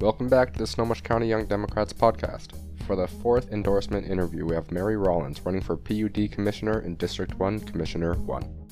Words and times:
Welcome 0.00 0.30
back 0.30 0.54
to 0.54 0.58
the 0.58 0.66
Snohomish 0.66 1.02
County 1.02 1.28
Young 1.28 1.44
Democrats 1.44 1.92
podcast. 1.92 2.52
For 2.86 2.96
the 2.96 3.06
fourth 3.06 3.52
endorsement 3.52 4.06
interview, 4.06 4.46
we 4.46 4.54
have 4.54 4.72
Mary 4.72 4.96
Rollins 4.96 5.44
running 5.44 5.60
for 5.60 5.76
PUD 5.76 6.32
Commissioner 6.32 6.80
in 6.80 6.96
District 6.96 7.34
1, 7.34 7.60
Commissioner 7.60 8.14
1. 8.14 8.70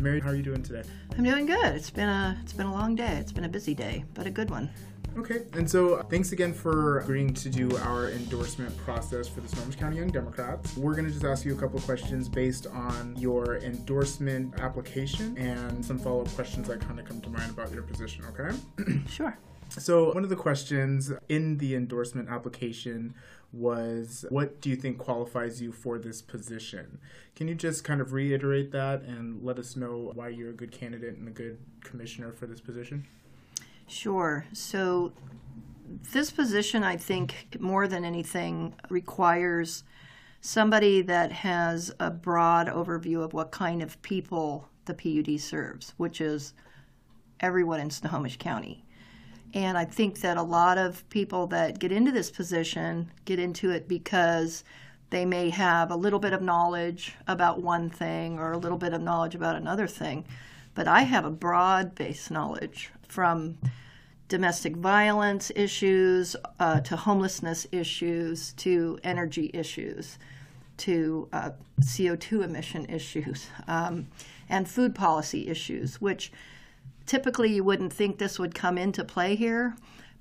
Mary, 0.00 0.20
how 0.20 0.30
are 0.30 0.36
you 0.36 0.44
doing 0.44 0.62
today? 0.62 0.88
I'm 1.18 1.24
doing 1.24 1.46
good. 1.46 1.74
It's 1.74 1.90
been 1.90 2.08
a 2.08 2.38
it's 2.44 2.52
been 2.52 2.66
a 2.66 2.72
long 2.72 2.94
day. 2.94 3.16
It's 3.16 3.32
been 3.32 3.42
a 3.42 3.48
busy 3.48 3.74
day, 3.74 4.04
but 4.14 4.28
a 4.28 4.30
good 4.30 4.48
one. 4.48 4.70
Okay, 5.18 5.46
and 5.54 5.68
so 5.68 6.00
thanks 6.10 6.30
again 6.30 6.52
for 6.52 7.00
agreeing 7.00 7.34
to 7.34 7.48
do 7.48 7.76
our 7.78 8.10
endorsement 8.10 8.76
process 8.76 9.26
for 9.26 9.40
the 9.40 9.48
Snohomish 9.48 9.74
County 9.74 9.96
Young 9.96 10.10
Democrats. 10.10 10.76
We're 10.76 10.94
going 10.94 11.06
to 11.06 11.12
just 11.12 11.24
ask 11.24 11.44
you 11.44 11.56
a 11.56 11.58
couple 11.58 11.80
questions 11.80 12.28
based 12.28 12.68
on 12.68 13.16
your 13.18 13.56
endorsement 13.56 14.60
application 14.60 15.36
and 15.38 15.84
some 15.84 15.98
follow 15.98 16.20
up 16.20 16.28
questions 16.36 16.68
that 16.68 16.80
kind 16.80 17.00
of 17.00 17.04
come 17.04 17.20
to 17.22 17.30
mind 17.30 17.50
about 17.50 17.72
your 17.72 17.82
position, 17.82 18.24
okay? 18.26 18.56
Sure. 19.08 19.36
So, 19.68 20.12
one 20.12 20.24
of 20.24 20.30
the 20.30 20.36
questions 20.36 21.12
in 21.28 21.58
the 21.58 21.74
endorsement 21.74 22.28
application 22.28 23.14
was 23.52 24.24
what 24.28 24.60
do 24.60 24.70
you 24.70 24.76
think 24.76 24.98
qualifies 24.98 25.60
you 25.60 25.72
for 25.72 25.98
this 25.98 26.22
position? 26.22 26.98
Can 27.34 27.48
you 27.48 27.54
just 27.54 27.84
kind 27.84 28.00
of 28.00 28.12
reiterate 28.12 28.72
that 28.72 29.02
and 29.02 29.42
let 29.42 29.58
us 29.58 29.76
know 29.76 30.12
why 30.14 30.28
you're 30.28 30.50
a 30.50 30.54
good 30.54 30.72
candidate 30.72 31.16
and 31.16 31.28
a 31.28 31.30
good 31.30 31.58
commissioner 31.82 32.32
for 32.32 32.46
this 32.46 32.60
position? 32.60 33.06
Sure. 33.86 34.46
So, 34.52 35.12
this 36.12 36.30
position, 36.30 36.82
I 36.82 36.96
think, 36.96 37.56
more 37.60 37.86
than 37.86 38.04
anything, 38.04 38.74
requires 38.88 39.84
somebody 40.40 41.02
that 41.02 41.32
has 41.32 41.92
a 42.00 42.10
broad 42.10 42.68
overview 42.68 43.22
of 43.22 43.32
what 43.32 43.50
kind 43.50 43.82
of 43.82 44.00
people 44.02 44.68
the 44.86 44.94
PUD 44.94 45.40
serves, 45.40 45.94
which 45.96 46.20
is 46.20 46.54
everyone 47.40 47.80
in 47.80 47.90
Snohomish 47.90 48.36
County. 48.38 48.85
And 49.54 49.78
I 49.78 49.84
think 49.84 50.20
that 50.20 50.36
a 50.36 50.42
lot 50.42 50.78
of 50.78 51.08
people 51.08 51.46
that 51.48 51.78
get 51.78 51.92
into 51.92 52.10
this 52.10 52.30
position 52.30 53.10
get 53.24 53.38
into 53.38 53.70
it 53.70 53.88
because 53.88 54.64
they 55.10 55.24
may 55.24 55.50
have 55.50 55.90
a 55.90 55.96
little 55.96 56.18
bit 56.18 56.32
of 56.32 56.42
knowledge 56.42 57.14
about 57.28 57.62
one 57.62 57.88
thing 57.88 58.38
or 58.38 58.52
a 58.52 58.58
little 58.58 58.78
bit 58.78 58.92
of 58.92 59.00
knowledge 59.00 59.34
about 59.34 59.56
another 59.56 59.86
thing. 59.86 60.24
But 60.74 60.88
I 60.88 61.02
have 61.02 61.24
a 61.24 61.30
broad 61.30 61.94
based 61.94 62.30
knowledge 62.30 62.90
from 63.08 63.56
domestic 64.28 64.76
violence 64.76 65.52
issues 65.54 66.34
uh, 66.58 66.80
to 66.80 66.96
homelessness 66.96 67.66
issues 67.70 68.52
to 68.54 68.98
energy 69.04 69.50
issues 69.54 70.18
to 70.78 71.28
uh, 71.32 71.50
CO2 71.80 72.44
emission 72.44 72.86
issues 72.86 73.48
um, 73.68 74.08
and 74.48 74.68
food 74.68 74.94
policy 74.94 75.48
issues, 75.48 76.00
which 76.00 76.32
typically 77.06 77.54
you 77.54 77.64
wouldn't 77.64 77.92
think 77.92 78.18
this 78.18 78.38
would 78.38 78.54
come 78.54 78.76
into 78.76 79.04
play 79.04 79.36
here. 79.36 79.76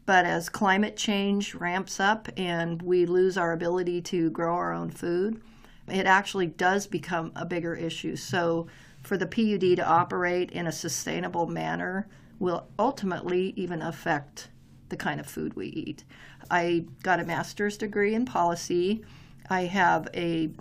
But 0.05 0.25
as 0.25 0.49
climate 0.49 0.95
change 0.95 1.55
ramps 1.55 1.99
up 1.99 2.29
and 2.37 2.81
we 2.81 3.05
lose 3.05 3.37
our 3.37 3.53
ability 3.53 4.01
to 4.03 4.29
grow 4.29 4.53
our 4.53 4.71
own 4.71 4.91
food, 4.91 5.41
it 5.87 6.05
actually 6.05 6.47
does 6.47 6.85
become 6.85 7.31
a 7.35 7.45
bigger 7.45 7.75
issue. 7.75 8.15
So, 8.15 8.67
for 9.01 9.17
the 9.17 9.27
PUD 9.27 9.75
to 9.77 9.87
operate 9.87 10.51
in 10.51 10.65
a 10.65 10.71
sustainable 10.71 11.45
manner 11.45 12.07
will 12.39 12.67
ultimately 12.79 13.53
even 13.55 13.81
affect 13.81 14.49
the 14.89 14.97
kind 14.97 15.19
of 15.19 15.27
food 15.27 15.55
we 15.55 15.67
eat. 15.67 16.03
I 16.49 16.85
got 17.03 17.19
a 17.19 17.25
master's 17.25 17.77
degree 17.77 18.15
in 18.15 18.25
policy. 18.25 19.03
I 19.49 19.61
have 19.61 20.07
a, 20.13 20.51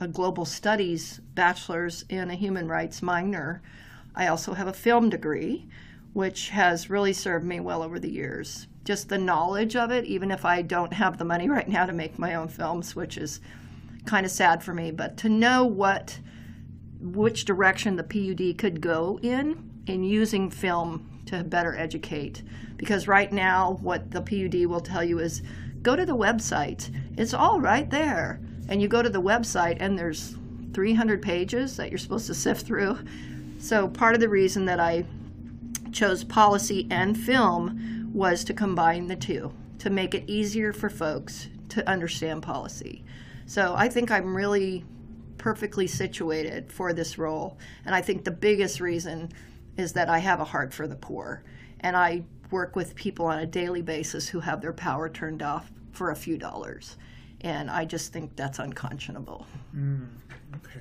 a 0.00 0.08
global 0.08 0.44
studies 0.44 1.20
bachelor's 1.34 2.04
and 2.10 2.30
a 2.30 2.34
human 2.34 2.68
rights 2.68 3.02
minor. 3.02 3.62
I 4.16 4.28
also 4.28 4.54
have 4.54 4.66
a 4.66 4.72
film 4.72 5.10
degree, 5.10 5.68
which 6.14 6.48
has 6.48 6.88
really 6.88 7.12
served 7.12 7.44
me 7.44 7.60
well 7.60 7.82
over 7.82 7.98
the 7.98 8.10
years. 8.10 8.66
Just 8.84 9.08
the 9.08 9.18
knowledge 9.18 9.76
of 9.76 9.90
it, 9.90 10.06
even 10.06 10.30
if 10.30 10.44
I 10.44 10.62
don't 10.62 10.94
have 10.94 11.18
the 11.18 11.24
money 11.24 11.48
right 11.50 11.68
now 11.68 11.84
to 11.84 11.92
make 11.92 12.18
my 12.18 12.34
own 12.34 12.48
films, 12.48 12.96
which 12.96 13.18
is 13.18 13.40
kind 14.06 14.24
of 14.24 14.32
sad 14.32 14.62
for 14.62 14.72
me, 14.72 14.90
but 14.90 15.16
to 15.18 15.28
know 15.28 15.64
what 15.64 16.18
which 16.98 17.44
direction 17.44 17.96
the 17.96 18.02
PUD 18.02 18.56
could 18.56 18.80
go 18.80 19.18
in 19.22 19.70
in 19.86 20.02
using 20.02 20.50
film 20.50 21.20
to 21.26 21.44
better 21.44 21.76
educate. 21.76 22.42
Because 22.76 23.06
right 23.06 23.30
now, 23.30 23.78
what 23.82 24.10
the 24.10 24.22
PUD 24.22 24.66
will 24.66 24.80
tell 24.80 25.04
you 25.04 25.18
is 25.18 25.42
go 25.82 25.94
to 25.94 26.06
the 26.06 26.16
website. 26.16 26.90
It's 27.18 27.34
all 27.34 27.60
right 27.60 27.88
there. 27.90 28.40
And 28.68 28.80
you 28.80 28.88
go 28.88 29.02
to 29.02 29.10
the 29.10 29.20
website, 29.20 29.76
and 29.78 29.98
there's 29.98 30.36
300 30.72 31.22
pages 31.22 31.76
that 31.76 31.90
you're 31.90 31.98
supposed 31.98 32.26
to 32.26 32.34
sift 32.34 32.66
through. 32.66 32.98
So, 33.58 33.88
part 33.88 34.14
of 34.14 34.20
the 34.20 34.28
reason 34.28 34.64
that 34.66 34.80
I 34.80 35.04
chose 35.92 36.24
policy 36.24 36.86
and 36.90 37.18
film 37.18 38.10
was 38.12 38.44
to 38.44 38.54
combine 38.54 39.06
the 39.06 39.16
two, 39.16 39.52
to 39.78 39.90
make 39.90 40.14
it 40.14 40.24
easier 40.26 40.72
for 40.72 40.88
folks 40.88 41.48
to 41.70 41.88
understand 41.88 42.42
policy. 42.42 43.04
So, 43.46 43.74
I 43.76 43.88
think 43.88 44.10
I'm 44.10 44.36
really 44.36 44.84
perfectly 45.38 45.86
situated 45.86 46.72
for 46.72 46.92
this 46.92 47.18
role. 47.18 47.58
And 47.84 47.94
I 47.94 48.00
think 48.00 48.24
the 48.24 48.30
biggest 48.30 48.80
reason 48.80 49.30
is 49.76 49.92
that 49.92 50.08
I 50.08 50.18
have 50.18 50.40
a 50.40 50.44
heart 50.44 50.72
for 50.72 50.86
the 50.86 50.96
poor. 50.96 51.42
And 51.80 51.96
I 51.96 52.24
work 52.50 52.76
with 52.76 52.94
people 52.94 53.26
on 53.26 53.38
a 53.38 53.46
daily 53.46 53.82
basis 53.82 54.28
who 54.28 54.40
have 54.40 54.60
their 54.60 54.72
power 54.72 55.08
turned 55.08 55.42
off 55.42 55.70
for 55.92 56.10
a 56.10 56.16
few 56.16 56.36
dollars. 56.36 56.96
And 57.42 57.70
I 57.70 57.84
just 57.84 58.12
think 58.12 58.34
that's 58.36 58.58
unconscionable. 58.58 59.46
Mm, 59.76 60.08
okay. 60.56 60.80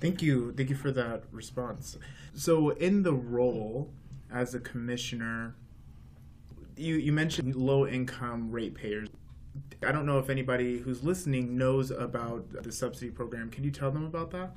Thank 0.00 0.22
you. 0.22 0.52
Thank 0.56 0.70
you 0.70 0.76
for 0.76 0.90
that 0.92 1.24
response. 1.30 1.98
So, 2.34 2.70
in 2.70 3.02
the 3.02 3.12
role 3.12 3.90
as 4.32 4.54
a 4.54 4.60
commissioner, 4.60 5.54
you, 6.76 6.96
you 6.96 7.12
mentioned 7.12 7.54
low 7.54 7.86
income 7.86 8.50
ratepayers. 8.50 9.08
I 9.86 9.92
don't 9.92 10.06
know 10.06 10.18
if 10.18 10.30
anybody 10.30 10.78
who's 10.78 11.02
listening 11.02 11.56
knows 11.56 11.90
about 11.90 12.50
the 12.62 12.72
subsidy 12.72 13.10
program. 13.10 13.50
Can 13.50 13.64
you 13.64 13.70
tell 13.70 13.90
them 13.90 14.04
about 14.04 14.30
that? 14.30 14.52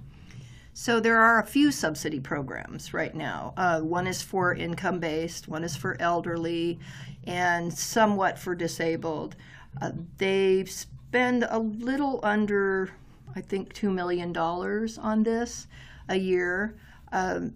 So 0.74 1.00
there 1.00 1.20
are 1.20 1.40
a 1.40 1.46
few 1.46 1.72
subsidy 1.72 2.20
programs 2.20 2.94
right 2.94 3.14
now. 3.14 3.54
Uh, 3.56 3.82
one 3.82 4.08
is 4.08 4.24
for 4.24 4.54
income 4.54 5.00
based, 5.00 5.48
one 5.48 5.64
is 5.64 5.76
for 5.76 5.96
elderly, 6.00 6.80
and 7.26 7.72
somewhat 7.72 8.40
for 8.40 8.56
disabled. 8.56 9.36
Uh, 9.82 9.92
they 10.18 10.66
spend 10.66 11.46
a 11.48 11.60
little 11.60 12.20
under, 12.24 12.90
I 13.36 13.42
think, 13.42 13.74
$2 13.74 13.94
million 13.94 14.36
on 14.38 15.24
this 15.24 15.68
a 16.10 16.16
year. 16.16 16.76
Um, 17.12 17.54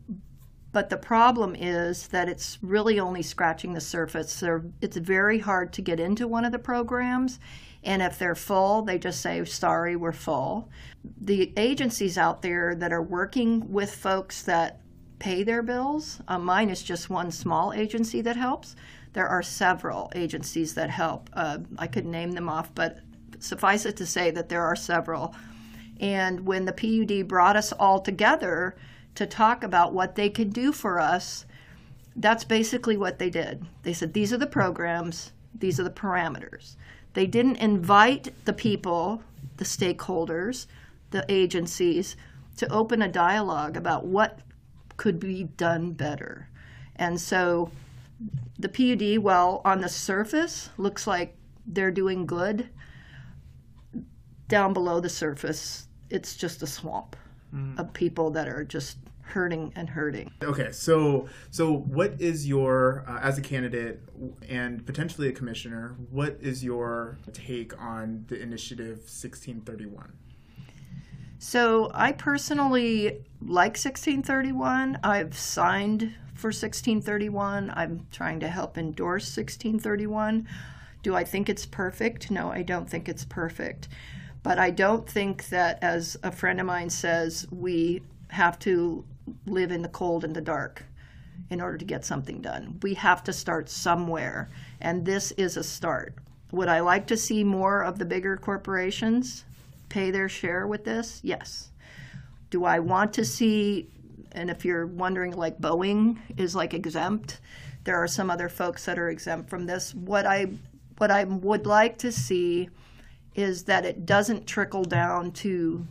but 0.71 0.89
the 0.89 0.97
problem 0.97 1.55
is 1.55 2.07
that 2.09 2.29
it's 2.29 2.59
really 2.61 2.99
only 2.99 3.23
scratching 3.23 3.73
the 3.73 3.81
surface. 3.81 4.39
They're, 4.39 4.63
it's 4.81 4.97
very 4.97 5.39
hard 5.39 5.73
to 5.73 5.81
get 5.81 5.99
into 5.99 6.27
one 6.27 6.45
of 6.45 6.51
the 6.51 6.59
programs. 6.59 7.39
And 7.83 8.01
if 8.01 8.19
they're 8.19 8.35
full, 8.35 8.81
they 8.81 8.99
just 8.99 9.21
say, 9.21 9.43
sorry, 9.45 9.95
we're 9.95 10.11
full. 10.11 10.69
The 11.21 11.53
agencies 11.57 12.17
out 12.17 12.41
there 12.41 12.75
that 12.75 12.91
are 12.91 13.01
working 13.01 13.71
with 13.71 13.93
folks 13.95 14.41
that 14.43 14.81
pay 15.19 15.43
their 15.43 15.63
bills, 15.63 16.19
uh, 16.27 16.37
mine 16.37 16.69
is 16.69 16.83
just 16.83 17.09
one 17.09 17.31
small 17.31 17.73
agency 17.73 18.21
that 18.21 18.35
helps. 18.35 18.75
There 19.13 19.27
are 19.27 19.41
several 19.41 20.11
agencies 20.15 20.75
that 20.75 20.89
help. 20.89 21.29
Uh, 21.33 21.59
I 21.79 21.87
could 21.87 22.05
name 22.05 22.33
them 22.33 22.49
off, 22.49 22.75
but 22.75 22.99
suffice 23.39 23.85
it 23.85 23.97
to 23.97 24.05
say 24.05 24.31
that 24.31 24.49
there 24.49 24.63
are 24.63 24.75
several. 24.75 25.33
And 25.99 26.45
when 26.45 26.65
the 26.65 26.73
PUD 26.73 27.27
brought 27.27 27.55
us 27.55 27.71
all 27.73 27.99
together, 27.99 28.75
to 29.17 29.25
talk 29.25 29.63
about 29.63 29.93
what 29.93 30.13
they 30.13 30.29
could 30.29 30.53
do 30.53 30.71
for 30.71 30.99
us, 30.99 31.45
that's 32.15 32.43
basically 32.43 32.97
what 32.97 33.17
they 33.17 33.31
did. 33.31 33.65
They 33.81 33.93
said, 33.93 34.13
These 34.13 34.31
are 34.31 34.37
the 34.37 34.45
programs, 34.45 35.31
these 35.57 35.79
are 35.79 35.83
the 35.83 35.89
parameters. 35.89 36.75
They 37.13 37.25
didn't 37.25 37.55
invite 37.55 38.31
the 38.45 38.53
people, 38.53 39.23
the 39.57 39.65
stakeholders, 39.65 40.67
the 41.09 41.25
agencies, 41.29 42.15
to 42.57 42.71
open 42.71 43.01
a 43.01 43.07
dialogue 43.07 43.75
about 43.75 44.05
what 44.05 44.39
could 44.97 45.19
be 45.19 45.45
done 45.45 45.93
better. 45.93 46.47
And 46.95 47.19
so 47.19 47.71
the 48.59 48.69
PUD, 48.69 49.23
while 49.23 49.61
on 49.65 49.81
the 49.81 49.89
surface 49.89 50.69
looks 50.77 51.07
like 51.07 51.35
they're 51.65 51.89
doing 51.89 52.27
good, 52.27 52.69
down 54.47 54.73
below 54.73 54.99
the 54.99 55.09
surface, 55.09 55.86
it's 56.09 56.35
just 56.35 56.61
a 56.63 56.67
swamp 56.67 57.15
mm. 57.53 57.77
of 57.79 57.93
people 57.93 58.31
that 58.31 58.47
are 58.47 58.63
just 58.63 58.97
hurting 59.21 59.73
and 59.75 59.89
hurting. 59.89 60.31
Okay, 60.41 60.71
so 60.71 61.27
so 61.51 61.73
what 61.73 62.19
is 62.19 62.47
your 62.47 63.03
uh, 63.07 63.19
as 63.21 63.37
a 63.37 63.41
candidate 63.41 64.01
and 64.47 64.85
potentially 64.85 65.27
a 65.27 65.31
commissioner, 65.31 65.95
what 66.09 66.37
is 66.41 66.63
your 66.63 67.17
take 67.33 67.79
on 67.81 68.25
the 68.27 68.41
initiative 68.41 68.97
1631? 68.99 70.13
So 71.39 71.91
I 71.93 72.13
personally 72.13 73.23
like 73.41 73.77
1631. 73.77 74.99
I've 75.03 75.37
signed 75.37 76.13
for 76.33 76.47
1631. 76.47 77.71
I'm 77.75 78.07
trying 78.11 78.39
to 78.39 78.47
help 78.47 78.77
endorse 78.77 79.25
1631. 79.37 80.47
Do 81.03 81.15
I 81.15 81.23
think 81.23 81.47
it's 81.47 81.65
perfect? 81.65 82.31
No, 82.31 82.51
I 82.51 82.63
don't 82.63 82.89
think 82.89 83.07
it's 83.07 83.23
perfect. 83.23 83.87
But 84.47 84.59
I 84.59 84.69
don't 84.69 85.05
think 85.05 85.49
that, 85.49 85.77
as 85.81 86.15
a 86.23 86.31
friend 86.31 86.61
of 86.61 86.65
mine 86.65 86.89
says, 86.89 87.45
we 87.51 88.01
have 88.29 88.57
to 88.59 89.03
live 89.45 89.73
in 89.73 89.81
the 89.81 89.89
cold 89.89 90.23
and 90.23 90.33
the 90.33 90.39
dark. 90.39 90.85
in 91.49 91.61
order 91.61 91.77
to 91.77 91.85
get 91.85 92.05
something 92.05 92.41
done. 92.41 92.79
We 92.81 92.93
have 92.95 93.23
to 93.25 93.33
start 93.33 93.69
somewhere, 93.69 94.49
and 94.81 95.05
this 95.05 95.31
is 95.33 95.57
a 95.57 95.63
start. 95.63 96.15
Would 96.51 96.67
I 96.67 96.79
like 96.79 97.07
to 97.07 97.17
see 97.17 97.43
more 97.43 97.83
of 97.83 97.99
the 97.99 98.05
bigger 98.05 98.37
corporations 98.37 99.45
pay 99.89 100.11
their 100.11 100.29
share 100.29 100.67
with 100.67 100.83
this? 100.83 101.19
Yes. 101.23 101.69
Do 102.49 102.65
I 102.65 102.79
want 102.79 103.13
to 103.13 103.25
see, 103.25 103.87
and 104.31 104.49
if 104.49 104.65
you're 104.65 104.87
wondering, 104.87 105.31
like 105.31 105.59
Boeing 105.59 106.17
is 106.37 106.55
like 106.55 106.73
exempt, 106.73 107.39
there 107.83 107.97
are 107.97 108.07
some 108.07 108.29
other 108.29 108.49
folks 108.49 108.85
that 108.85 108.99
are 108.99 109.09
exempt 109.09 109.49
from 109.49 109.65
this. 109.65 109.93
What 109.93 110.25
I 110.25 110.47
what 110.97 111.11
I 111.11 111.25
would 111.25 111.67
like 111.67 111.99
to 111.99 112.11
see 112.11 112.69
is 113.37 113.63
that 113.65 113.85
it 113.85 114.05
doesn't 114.05 114.47
trickle 114.47 114.83
down 114.83 115.31
to 115.31 115.87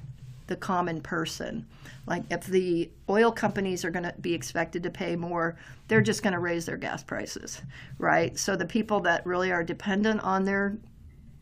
the 0.49 0.57
common 0.57 1.01
person. 1.01 1.65
Like 2.07 2.25
if 2.31 2.45
the 2.45 2.91
oil 3.09 3.33
companies 3.33 3.85
are 3.85 3.91
going 3.91 4.05
to 4.05 4.15
be 4.21 4.35
expected 4.35 4.83
to 4.83 4.91
pay 4.91 5.17
more, 5.17 5.57
they're 5.89 6.03
just 6.03 6.23
going 6.23 6.33
to 6.35 6.41
raise 6.41 6.67
their 6.67 6.77
gas 6.77 7.03
prices, 7.03 7.63
right? 7.99 8.37
So 8.39 8.57
the 8.57 8.67
people 8.67 9.01
that 9.01 9.25
really 9.25 9.51
are 9.51 9.65
dependent 9.65 10.21
on 10.23 10.45
their 10.45 10.77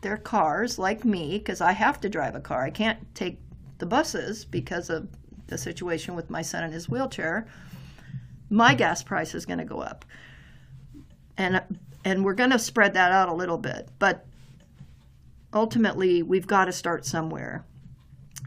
their 0.01 0.17
cars, 0.17 0.77
like 0.77 1.03
me, 1.03 1.39
because 1.39 1.61
I 1.61 1.71
have 1.71 1.99
to 2.01 2.09
drive 2.09 2.35
a 2.35 2.39
car. 2.39 2.63
I 2.63 2.69
can't 2.69 2.99
take 3.15 3.39
the 3.79 3.87
buses 3.87 4.45
because 4.45 4.91
of 4.91 5.07
the 5.47 5.57
situation 5.57 6.13
with 6.13 6.29
my 6.29 6.43
son 6.43 6.63
in 6.63 6.71
his 6.71 6.87
wheelchair. 6.87 7.47
My 8.51 8.75
gas 8.75 9.01
price 9.01 9.33
is 9.33 9.47
going 9.47 9.57
to 9.57 9.65
go 9.65 9.79
up, 9.79 10.05
and 11.37 11.63
and 12.03 12.23
we're 12.23 12.35
going 12.35 12.51
to 12.51 12.59
spread 12.59 12.93
that 12.93 13.11
out 13.11 13.29
a 13.29 13.33
little 13.33 13.57
bit, 13.57 13.89
but 13.97 14.27
ultimately 15.55 16.21
we've 16.21 16.45
got 16.45 16.65
to 16.65 16.71
start 16.71 17.05
somewhere 17.05 17.65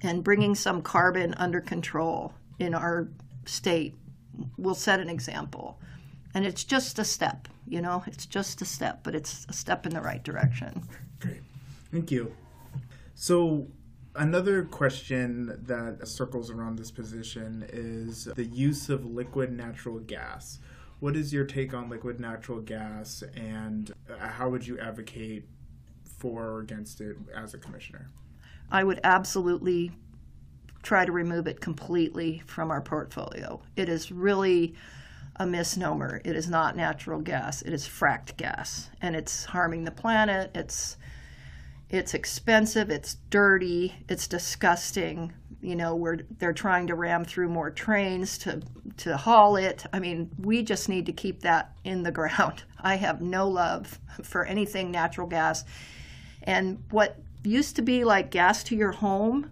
and 0.02 0.22
bringing 0.22 0.54
some 0.54 0.82
carbon 0.82 1.34
under 1.34 1.60
control 1.60 2.34
in 2.58 2.74
our 2.74 3.08
state 3.46 3.96
will 4.56 4.74
set 4.74 5.00
an 5.00 5.08
example. 5.08 5.80
And 6.34 6.46
it's 6.46 6.62
just 6.62 6.98
a 6.98 7.04
step, 7.04 7.48
you 7.66 7.80
know, 7.80 8.04
it's 8.06 8.26
just 8.26 8.60
a 8.62 8.64
step, 8.64 9.00
but 9.02 9.14
it's 9.14 9.46
a 9.48 9.52
step 9.52 9.86
in 9.86 9.94
the 9.94 10.00
right 10.00 10.22
direction. 10.22 10.86
Great. 11.18 11.40
Thank 11.90 12.10
you. 12.10 12.34
So, 13.14 13.66
another 14.14 14.64
question 14.64 15.58
that 15.64 16.06
circles 16.06 16.50
around 16.50 16.78
this 16.78 16.90
position 16.90 17.66
is 17.72 18.24
the 18.24 18.44
use 18.44 18.88
of 18.90 19.04
liquid 19.04 19.50
natural 19.50 19.98
gas. 19.98 20.58
What 21.00 21.16
is 21.16 21.32
your 21.32 21.44
take 21.44 21.74
on 21.74 21.88
liquid 21.88 22.20
natural 22.20 22.60
gas, 22.60 23.24
and 23.34 23.92
uh, 24.08 24.28
how 24.28 24.50
would 24.50 24.66
you 24.66 24.78
advocate 24.78 25.48
for 26.18 26.44
or 26.44 26.60
against 26.60 27.00
it 27.00 27.16
as 27.34 27.54
a 27.54 27.58
commissioner? 27.58 28.06
I 28.70 28.84
would 28.84 29.00
absolutely 29.04 29.92
try 30.82 31.04
to 31.04 31.12
remove 31.12 31.46
it 31.46 31.60
completely 31.60 32.42
from 32.46 32.70
our 32.70 32.80
portfolio. 32.80 33.60
It 33.76 33.88
is 33.88 34.12
really 34.12 34.74
a 35.36 35.46
misnomer. 35.46 36.20
It 36.24 36.36
is 36.36 36.48
not 36.48 36.76
natural 36.76 37.20
gas. 37.20 37.62
It 37.62 37.72
is 37.72 37.86
fracked 37.86 38.36
gas, 38.36 38.90
and 39.00 39.14
it's 39.14 39.44
harming 39.44 39.84
the 39.84 39.90
planet. 39.90 40.50
It's 40.54 40.96
it's 41.90 42.12
expensive. 42.12 42.90
It's 42.90 43.14
dirty. 43.30 43.94
It's 44.08 44.28
disgusting. 44.28 45.32
You 45.62 45.74
know, 45.76 45.96
we're 45.96 46.18
they're 46.38 46.52
trying 46.52 46.86
to 46.88 46.94
ram 46.94 47.24
through 47.24 47.48
more 47.48 47.70
trains 47.70 48.36
to 48.38 48.60
to 48.98 49.16
haul 49.16 49.56
it. 49.56 49.86
I 49.92 50.00
mean, 50.00 50.30
we 50.38 50.62
just 50.62 50.88
need 50.88 51.06
to 51.06 51.12
keep 51.12 51.40
that 51.42 51.72
in 51.84 52.02
the 52.02 52.12
ground. 52.12 52.64
I 52.80 52.96
have 52.96 53.20
no 53.20 53.48
love 53.48 53.98
for 54.22 54.44
anything 54.44 54.90
natural 54.90 55.26
gas. 55.26 55.64
And 56.48 56.82
what 56.88 57.18
used 57.44 57.76
to 57.76 57.82
be 57.82 58.04
like 58.04 58.30
gas 58.30 58.64
to 58.64 58.74
your 58.74 58.90
home, 58.92 59.50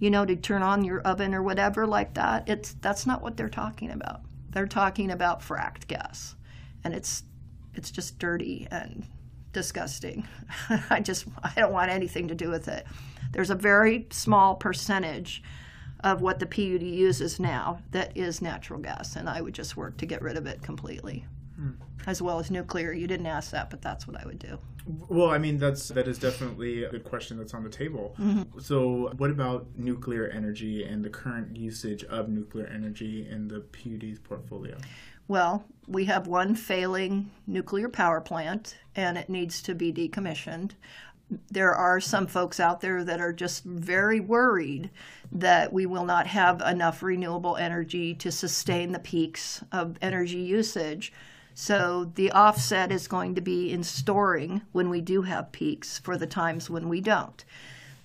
you 0.00 0.10
know, 0.10 0.24
to 0.24 0.34
turn 0.34 0.64
on 0.64 0.82
your 0.82 1.00
oven 1.02 1.32
or 1.32 1.44
whatever 1.44 1.86
like 1.86 2.14
that. 2.14 2.48
It's 2.48 2.74
that's 2.80 3.06
not 3.06 3.22
what 3.22 3.36
they're 3.36 3.48
talking 3.48 3.92
about. 3.92 4.22
They're 4.50 4.66
talking 4.66 5.12
about 5.12 5.42
fracked 5.42 5.86
gas, 5.86 6.34
and 6.82 6.92
it's 6.92 7.22
it's 7.74 7.92
just 7.92 8.18
dirty 8.18 8.66
and 8.72 9.06
disgusting. 9.52 10.26
I 10.90 10.98
just 10.98 11.26
I 11.44 11.52
don't 11.54 11.72
want 11.72 11.92
anything 11.92 12.26
to 12.26 12.34
do 12.34 12.50
with 12.50 12.66
it. 12.66 12.84
There's 13.30 13.50
a 13.50 13.54
very 13.54 14.08
small 14.10 14.56
percentage 14.56 15.40
of 16.00 16.20
what 16.20 16.40
the 16.40 16.46
PUD 16.46 16.82
uses 16.82 17.38
now 17.38 17.78
that 17.92 18.16
is 18.16 18.42
natural 18.42 18.80
gas, 18.80 19.14
and 19.14 19.28
I 19.28 19.40
would 19.40 19.54
just 19.54 19.76
work 19.76 19.98
to 19.98 20.06
get 20.06 20.20
rid 20.20 20.36
of 20.36 20.46
it 20.46 20.62
completely, 20.62 21.26
hmm. 21.54 21.70
as 22.08 22.20
well 22.20 22.40
as 22.40 22.50
nuclear. 22.50 22.92
You 22.92 23.06
didn't 23.06 23.26
ask 23.26 23.52
that, 23.52 23.70
but 23.70 23.80
that's 23.80 24.08
what 24.08 24.20
I 24.20 24.26
would 24.26 24.40
do. 24.40 24.58
Well, 24.86 25.30
I 25.30 25.38
mean, 25.38 25.58
that's 25.58 25.88
that 25.88 26.06
is 26.06 26.18
definitely 26.18 26.84
a 26.84 26.90
good 26.90 27.04
question 27.04 27.38
that's 27.38 27.54
on 27.54 27.64
the 27.64 27.70
table. 27.70 28.14
Mm-hmm. 28.18 28.58
So, 28.58 29.12
what 29.16 29.30
about 29.30 29.66
nuclear 29.76 30.28
energy 30.28 30.84
and 30.84 31.02
the 31.02 31.08
current 31.08 31.56
usage 31.56 32.04
of 32.04 32.28
nuclear 32.28 32.66
energy 32.66 33.26
in 33.28 33.48
the 33.48 33.60
PUD's 33.60 34.18
portfolio? 34.18 34.76
Well, 35.26 35.64
we 35.86 36.04
have 36.04 36.26
one 36.26 36.54
failing 36.54 37.30
nuclear 37.46 37.88
power 37.88 38.20
plant, 38.20 38.76
and 38.94 39.16
it 39.16 39.30
needs 39.30 39.62
to 39.62 39.74
be 39.74 39.90
decommissioned. 39.90 40.72
There 41.50 41.74
are 41.74 41.98
some 41.98 42.26
folks 42.26 42.60
out 42.60 42.82
there 42.82 43.02
that 43.04 43.20
are 43.20 43.32
just 43.32 43.64
very 43.64 44.20
worried 44.20 44.90
that 45.32 45.72
we 45.72 45.86
will 45.86 46.04
not 46.04 46.26
have 46.26 46.60
enough 46.60 47.02
renewable 47.02 47.56
energy 47.56 48.14
to 48.16 48.30
sustain 48.30 48.92
the 48.92 48.98
peaks 48.98 49.64
of 49.72 49.96
energy 50.02 50.40
usage. 50.40 51.10
So 51.54 52.10
the 52.16 52.32
offset 52.32 52.90
is 52.90 53.06
going 53.06 53.36
to 53.36 53.40
be 53.40 53.72
in 53.72 53.84
storing 53.84 54.62
when 54.72 54.90
we 54.90 55.00
do 55.00 55.22
have 55.22 55.52
peaks 55.52 55.98
for 56.00 56.16
the 56.16 56.26
times 56.26 56.68
when 56.68 56.88
we 56.88 57.00
don't. 57.00 57.44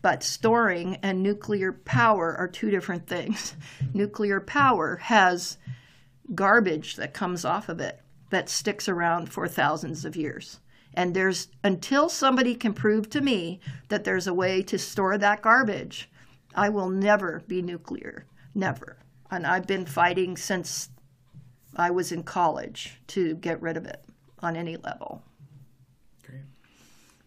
But 0.01 0.23
storing 0.23 0.97
and 0.97 1.21
nuclear 1.21 1.73
power 1.73 2.35
are 2.37 2.47
two 2.47 2.69
different 2.69 3.07
things. 3.07 3.55
nuclear 3.93 4.39
power 4.39 4.97
has 4.97 5.57
garbage 6.35 6.95
that 6.95 7.13
comes 7.13 7.43
off 7.43 7.69
of 7.69 7.81
it 7.81 8.01
that 8.29 8.49
sticks 8.49 8.87
around 8.87 9.31
for 9.31 9.47
thousands 9.47 10.05
of 10.05 10.15
years. 10.15 10.59
And 10.93 11.15
there's 11.15 11.47
until 11.63 12.07
somebody 12.07 12.55
can 12.55 12.73
prove 12.73 13.09
to 13.09 13.21
me 13.21 13.59
that 13.89 14.03
there's 14.03 14.27
a 14.27 14.33
way 14.33 14.61
to 14.63 14.77
store 14.77 15.17
that 15.17 15.41
garbage, 15.41 16.09
I 16.55 16.69
will 16.69 16.89
never 16.89 17.41
be 17.47 17.61
nuclear. 17.61 18.25
Never. 18.53 18.97
And 19.31 19.45
I've 19.45 19.67
been 19.67 19.85
fighting 19.85 20.37
since 20.37 20.89
I 21.75 21.91
was 21.91 22.11
in 22.11 22.23
college 22.23 22.99
to 23.07 23.35
get 23.35 23.61
rid 23.61 23.77
of 23.77 23.85
it 23.85 24.03
on 24.39 24.55
any 24.55 24.77
level. 24.77 25.21
Great. 26.25 26.41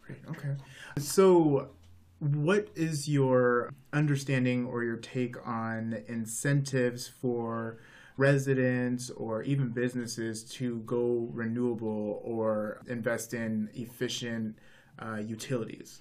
Great. 0.03 0.19
Okay. 0.29 0.57
So, 0.99 1.71
what 2.19 2.69
is 2.77 3.09
your 3.09 3.73
understanding 3.93 4.67
or 4.67 4.85
your 4.85 4.97
take 4.97 5.37
on 5.47 6.03
incentives 6.07 7.09
for 7.09 7.79
residents 8.17 9.11
or 9.11 9.43
even 9.43 9.71
businesses 9.71 10.45
to 10.45 10.79
go 10.81 11.29
renewable 11.33 12.21
or 12.25 12.81
invest 12.87 13.35
in 13.35 13.69
efficient 13.75 14.57
uh, 14.99 15.17
utilities? 15.17 16.01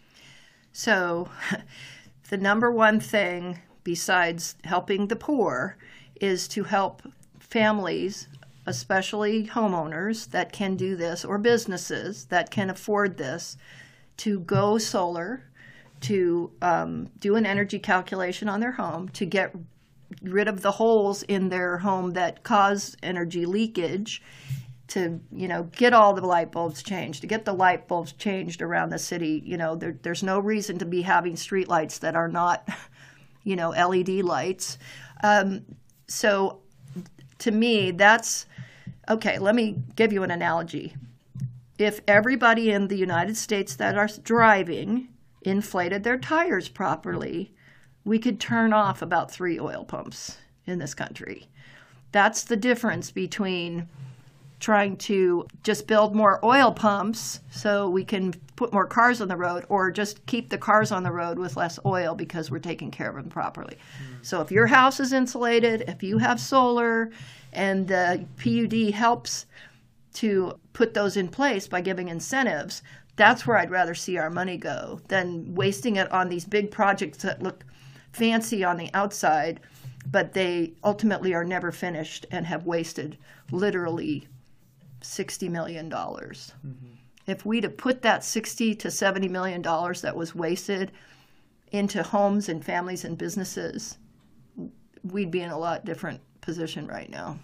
So, 0.74 1.30
the 2.30 2.38
number 2.38 2.72
one 2.72 3.00
thing 3.00 3.60
besides 3.84 4.56
helping 4.64 5.08
the 5.08 5.16
poor 5.16 5.78
is 6.20 6.48
to 6.50 6.64
help 6.64 7.02
families, 7.40 8.28
especially 8.66 9.48
homeowners 9.48 10.30
that 10.32 10.52
can 10.52 10.76
do 10.76 10.96
this, 10.96 11.26
or 11.26 11.38
businesses 11.38 12.26
that 12.26 12.52
can 12.52 12.70
afford 12.70 13.18
this, 13.18 13.58
to 14.18 14.40
go 14.42 14.78
solar, 14.78 15.44
to 16.02 16.52
um, 16.62 17.10
do 17.20 17.36
an 17.36 17.46
energy 17.46 17.80
calculation 17.80 18.50
on 18.50 18.60
their 18.60 18.74
home, 18.74 19.10
to 19.10 19.26
get 19.26 19.56
rid 20.22 20.48
of 20.48 20.62
the 20.62 20.72
holes 20.72 21.24
in 21.24 21.50
their 21.50 21.78
home 21.78 22.12
that 22.12 22.44
cause 22.44 22.96
energy 23.02 23.46
leakage 23.46 24.22
to 24.92 25.22
you 25.32 25.48
know 25.48 25.64
get 25.64 25.94
all 25.94 26.14
the 26.14 26.26
light 26.26 26.52
bulbs 26.52 26.84
changed 26.84 27.22
to 27.22 27.28
get 27.28 27.46
the 27.46 27.54
light 27.54 27.88
bulbs 27.88 28.12
changed 28.12 28.62
around 28.62 28.90
the 28.90 29.00
city. 29.00 29.42
You 29.46 29.56
know 29.56 29.76
there, 29.76 29.98
there's 30.02 30.22
no 30.22 30.40
reason 30.40 30.80
to 30.80 30.86
be 30.86 31.02
having 31.02 31.38
street 31.38 31.70
lights 31.70 32.00
that 32.00 32.16
are 32.16 32.28
not 32.28 32.68
you 33.44 33.56
know 33.56 33.70
led 33.70 34.10
lights. 34.10 34.78
Um, 35.24 35.66
so 36.08 36.61
to 37.42 37.52
me, 37.52 37.92
that's 37.92 38.46
okay. 39.10 39.38
Let 39.40 39.56
me 39.56 39.78
give 39.96 40.14
you 40.14 40.24
an 40.24 40.32
analogy. 40.32 40.96
If 41.78 42.02
everybody 42.08 42.72
in 42.72 42.88
the 42.88 42.98
United 42.98 43.36
States 43.36 43.76
that 43.76 43.98
are 43.98 44.10
driving 44.24 45.10
inflated 45.42 46.04
their 46.04 46.20
tires 46.20 46.70
properly, 46.70 47.54
we 48.06 48.20
could 48.20 48.40
turn 48.40 48.74
off 48.74 49.02
about 49.02 49.32
three 49.32 49.60
oil 49.60 49.84
pumps 49.84 50.38
in 50.66 50.80
this 50.80 50.94
country. 50.94 51.48
That's 52.12 52.44
the 52.44 52.58
difference 52.58 53.10
between 53.10 53.88
trying 54.62 54.96
to 54.96 55.46
just 55.64 55.88
build 55.88 56.16
more 56.16 56.40
oil 56.46 56.72
pumps 56.72 57.42
so 57.50 57.90
we 57.90 58.06
can 58.06 58.32
put 58.56 58.72
more 58.72 58.86
cars 58.86 59.20
on 59.20 59.28
the 59.28 59.36
road 59.36 59.66
or 59.68 59.90
just 59.90 60.24
keep 60.28 60.50
the 60.50 60.58
cars 60.58 60.92
on 60.92 61.02
the 61.02 61.12
road 61.12 61.40
with 61.40 61.58
less 61.58 61.80
oil 61.84 62.14
because 62.14 62.52
we're 62.52 62.60
taking 62.60 62.92
care 62.92 63.10
of 63.10 63.16
them 63.16 63.28
properly. 63.28 63.76
Mm. 63.76 64.24
So 64.24 64.40
if 64.40 64.52
your 64.52 64.68
house 64.68 65.00
is 65.00 65.14
insulated, 65.14 65.84
if 65.88 66.04
you 66.04 66.20
have 66.20 66.40
solar 66.40 67.10
and 67.52 67.88
the 67.88 68.24
PUD 68.38 68.94
helps 68.94 69.48
to 70.14 70.60
put 70.74 70.94
those 70.94 71.18
in 71.18 71.28
place 71.28 71.68
by 71.68 71.82
giving 71.82 72.10
incentives, 72.10 72.84
that's 73.16 73.48
where 73.48 73.58
I'd 73.58 73.72
rather 73.72 73.96
see 73.96 74.18
our 74.18 74.30
money 74.30 74.58
go 74.58 75.02
than 75.08 75.56
wasting 75.56 75.96
it 75.96 76.12
on 76.12 76.30
these 76.30 76.46
big 76.46 76.70
projects 76.70 77.18
that 77.24 77.42
look 77.42 77.66
fancy 78.14 78.64
on 78.64 78.78
the 78.78 78.92
outside 78.94 79.60
but 80.10 80.34
they 80.34 80.74
ultimately 80.84 81.32
are 81.34 81.44
never 81.44 81.72
finished 81.72 82.26
and 82.32 82.48
have 82.48 82.66
wasted 82.66 83.18
literally 83.52 84.28
$60 85.02 85.50
million. 85.50 85.90
Mm-hmm. 85.90 86.72
If 87.28 87.46
we'd 87.46 87.64
have 87.64 87.78
put 87.78 88.02
that 88.02 88.24
60 88.24 88.76
to 88.76 88.92
70 88.92 89.28
million 89.28 89.62
dollars 89.62 90.02
that 90.02 90.16
was 90.16 90.34
wasted 90.34 90.92
into 91.72 92.04
homes 92.04 92.50
and 92.50 92.64
families 92.64 93.06
and 93.06 93.18
businesses, 93.18 93.98
we'd 95.04 95.32
be 95.32 95.42
in 95.42 95.52
a 95.52 95.58
lot 95.58 95.86
different 95.86 96.20
position 96.42 96.88
right 96.88 97.10
now. 97.10 97.38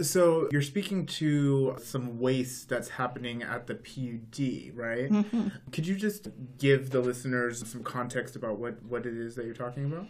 So 0.00 0.48
you're 0.52 0.62
speaking 0.62 1.06
to 1.06 1.76
some 1.82 2.20
waste 2.20 2.68
that's 2.68 2.88
happening 2.88 3.42
at 3.42 3.66
the 3.66 3.74
PUD, 3.74 4.76
right? 4.76 5.10
Mm-hmm. 5.10 5.48
Could 5.72 5.86
you 5.86 5.96
just 5.96 6.28
give 6.58 6.90
the 6.90 7.00
listeners 7.00 7.68
some 7.68 7.82
context 7.82 8.36
about 8.36 8.58
what, 8.58 8.80
what 8.84 9.04
it 9.04 9.16
is 9.16 9.34
that 9.34 9.46
you're 9.46 9.54
talking 9.54 9.86
about? 9.86 10.06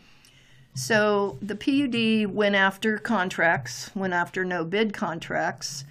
So 0.75 1.39
the 1.41 1.57
PUD 1.57 2.35
went 2.35 2.55
after 2.55 2.99
contracts, 2.99 3.91
went 3.95 4.13
after 4.13 4.45
no 4.45 4.65
bid 4.65 4.93
contracts 4.93 5.85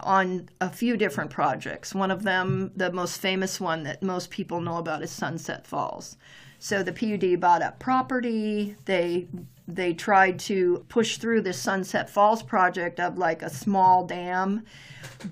on 0.00 0.48
a 0.60 0.70
few 0.70 0.96
different 0.96 1.30
projects. 1.30 1.94
One 1.94 2.10
of 2.10 2.22
them, 2.22 2.72
the 2.76 2.92
most 2.92 3.20
famous 3.20 3.60
one 3.60 3.82
that 3.84 4.02
most 4.02 4.30
people 4.30 4.60
know 4.60 4.78
about, 4.78 5.02
is 5.02 5.10
Sunset 5.10 5.66
Falls. 5.66 6.16
So 6.58 6.82
the 6.82 6.92
PUD 6.92 7.40
bought 7.40 7.62
up 7.62 7.78
property. 7.78 8.76
They 8.86 9.28
they 9.66 9.94
tried 9.94 10.38
to 10.38 10.84
push 10.88 11.16
through 11.16 11.40
this 11.40 11.58
Sunset 11.58 12.10
Falls 12.10 12.42
project 12.42 13.00
of 13.00 13.18
like 13.18 13.42
a 13.42 13.50
small 13.50 14.06
dam, 14.06 14.64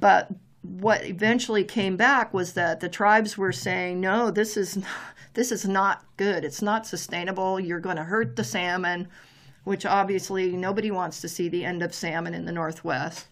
but 0.00 0.30
what 0.62 1.04
eventually 1.04 1.64
came 1.64 1.96
back 1.96 2.32
was 2.32 2.52
that 2.54 2.80
the 2.80 2.88
tribes 2.88 3.36
were 3.36 3.52
saying, 3.52 4.00
"No, 4.00 4.30
this 4.30 4.56
is 4.56 4.78
this 5.34 5.50
is 5.52 5.66
not 5.66 6.04
good. 6.16 6.44
It's 6.44 6.62
not 6.62 6.86
sustainable. 6.86 7.58
You're 7.58 7.80
going 7.80 7.96
to 7.96 8.04
hurt 8.04 8.36
the 8.36 8.44
salmon." 8.44 9.08
Which 9.64 9.86
obviously 9.86 10.56
nobody 10.56 10.90
wants 10.90 11.20
to 11.20 11.28
see 11.28 11.48
the 11.48 11.64
end 11.64 11.82
of 11.82 11.94
salmon 11.94 12.34
in 12.34 12.46
the 12.46 12.52
Northwest. 12.52 13.28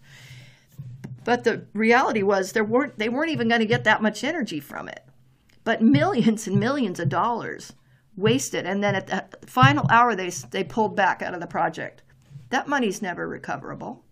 But 1.23 1.43
the 1.43 1.65
reality 1.73 2.23
was 2.23 2.51
there 2.51 2.63
weren't 2.63 2.97
they 2.97 3.09
weren't 3.09 3.31
even 3.31 3.47
going 3.47 3.61
to 3.61 3.67
get 3.67 3.83
that 3.83 4.01
much 4.01 4.23
energy 4.23 4.59
from 4.59 4.87
it. 4.87 5.03
But 5.63 5.81
millions 5.81 6.47
and 6.47 6.59
millions 6.59 6.99
of 6.99 7.09
dollars 7.09 7.73
wasted 8.17 8.65
and 8.65 8.83
then 8.83 8.95
at 8.95 9.07
the 9.07 9.47
final 9.47 9.85
hour 9.89 10.15
they 10.15 10.29
they 10.29 10.63
pulled 10.63 10.95
back 10.95 11.21
out 11.21 11.33
of 11.33 11.39
the 11.39 11.47
project. 11.47 12.01
That 12.49 12.67
money's 12.67 13.01
never 13.01 13.27
recoverable. 13.27 14.03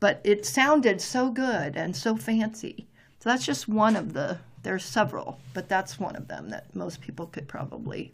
But 0.00 0.20
it 0.24 0.44
sounded 0.44 1.00
so 1.00 1.30
good 1.30 1.76
and 1.76 1.94
so 1.94 2.16
fancy. 2.16 2.88
So 3.20 3.28
that's 3.28 3.46
just 3.46 3.68
one 3.68 3.94
of 3.94 4.12
the 4.12 4.38
there's 4.62 4.84
several, 4.84 5.40
but 5.54 5.68
that's 5.68 5.98
one 5.98 6.16
of 6.16 6.28
them 6.28 6.50
that 6.50 6.74
most 6.74 7.00
people 7.00 7.26
could 7.26 7.48
probably 7.48 8.12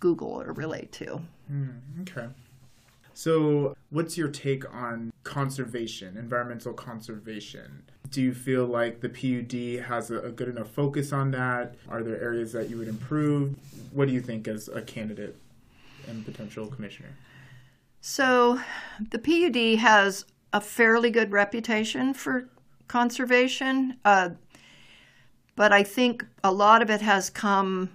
Google 0.00 0.40
or 0.40 0.52
relate 0.52 0.92
to. 0.92 1.20
Mm, 1.50 1.80
okay. 2.02 2.28
So, 3.16 3.74
what's 3.88 4.18
your 4.18 4.28
take 4.28 4.70
on 4.74 5.10
conservation, 5.24 6.18
environmental 6.18 6.74
conservation? 6.74 7.84
Do 8.10 8.20
you 8.20 8.34
feel 8.34 8.66
like 8.66 9.00
the 9.00 9.08
PUD 9.08 9.86
has 9.86 10.10
a, 10.10 10.28
good 10.28 10.50
enough 10.50 10.68
focus 10.68 11.14
on 11.14 11.30
that? 11.30 11.76
Are 11.88 12.02
there 12.02 12.20
areas 12.20 12.52
that 12.52 12.68
you 12.68 12.76
would 12.76 12.88
improve? 12.88 13.54
What 13.92 14.06
do 14.06 14.12
you 14.12 14.20
think 14.20 14.46
as 14.46 14.68
a 14.68 14.82
candidate 14.82 15.34
and 16.06 16.26
potential 16.26 16.66
commissioner? 16.66 17.08
So, 18.02 18.60
the 19.10 19.18
PUD 19.18 19.80
has 19.80 20.26
a 20.52 20.60
fairly 20.60 21.08
good 21.08 21.32
reputation 21.32 22.12
for 22.12 22.50
conservation, 22.86 23.96
uh, 24.04 24.28
but 25.54 25.72
I 25.72 25.84
think 25.84 26.22
a 26.44 26.52
lot 26.52 26.82
of 26.82 26.90
it 26.90 27.00
has 27.00 27.30
come 27.30 27.88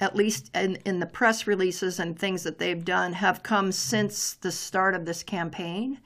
at 0.00 0.16
least 0.16 0.50
in, 0.54 0.76
in 0.84 1.00
the 1.00 1.06
press 1.06 1.46
releases 1.46 1.98
and 1.98 2.18
things 2.18 2.42
that 2.42 2.58
they've 2.58 2.84
done, 2.84 3.12
have 3.12 3.42
come 3.42 3.72
since 3.72 4.34
the 4.34 4.52
start 4.52 4.94
of 4.94 5.04
this 5.04 5.22
campaign, 5.22 6.00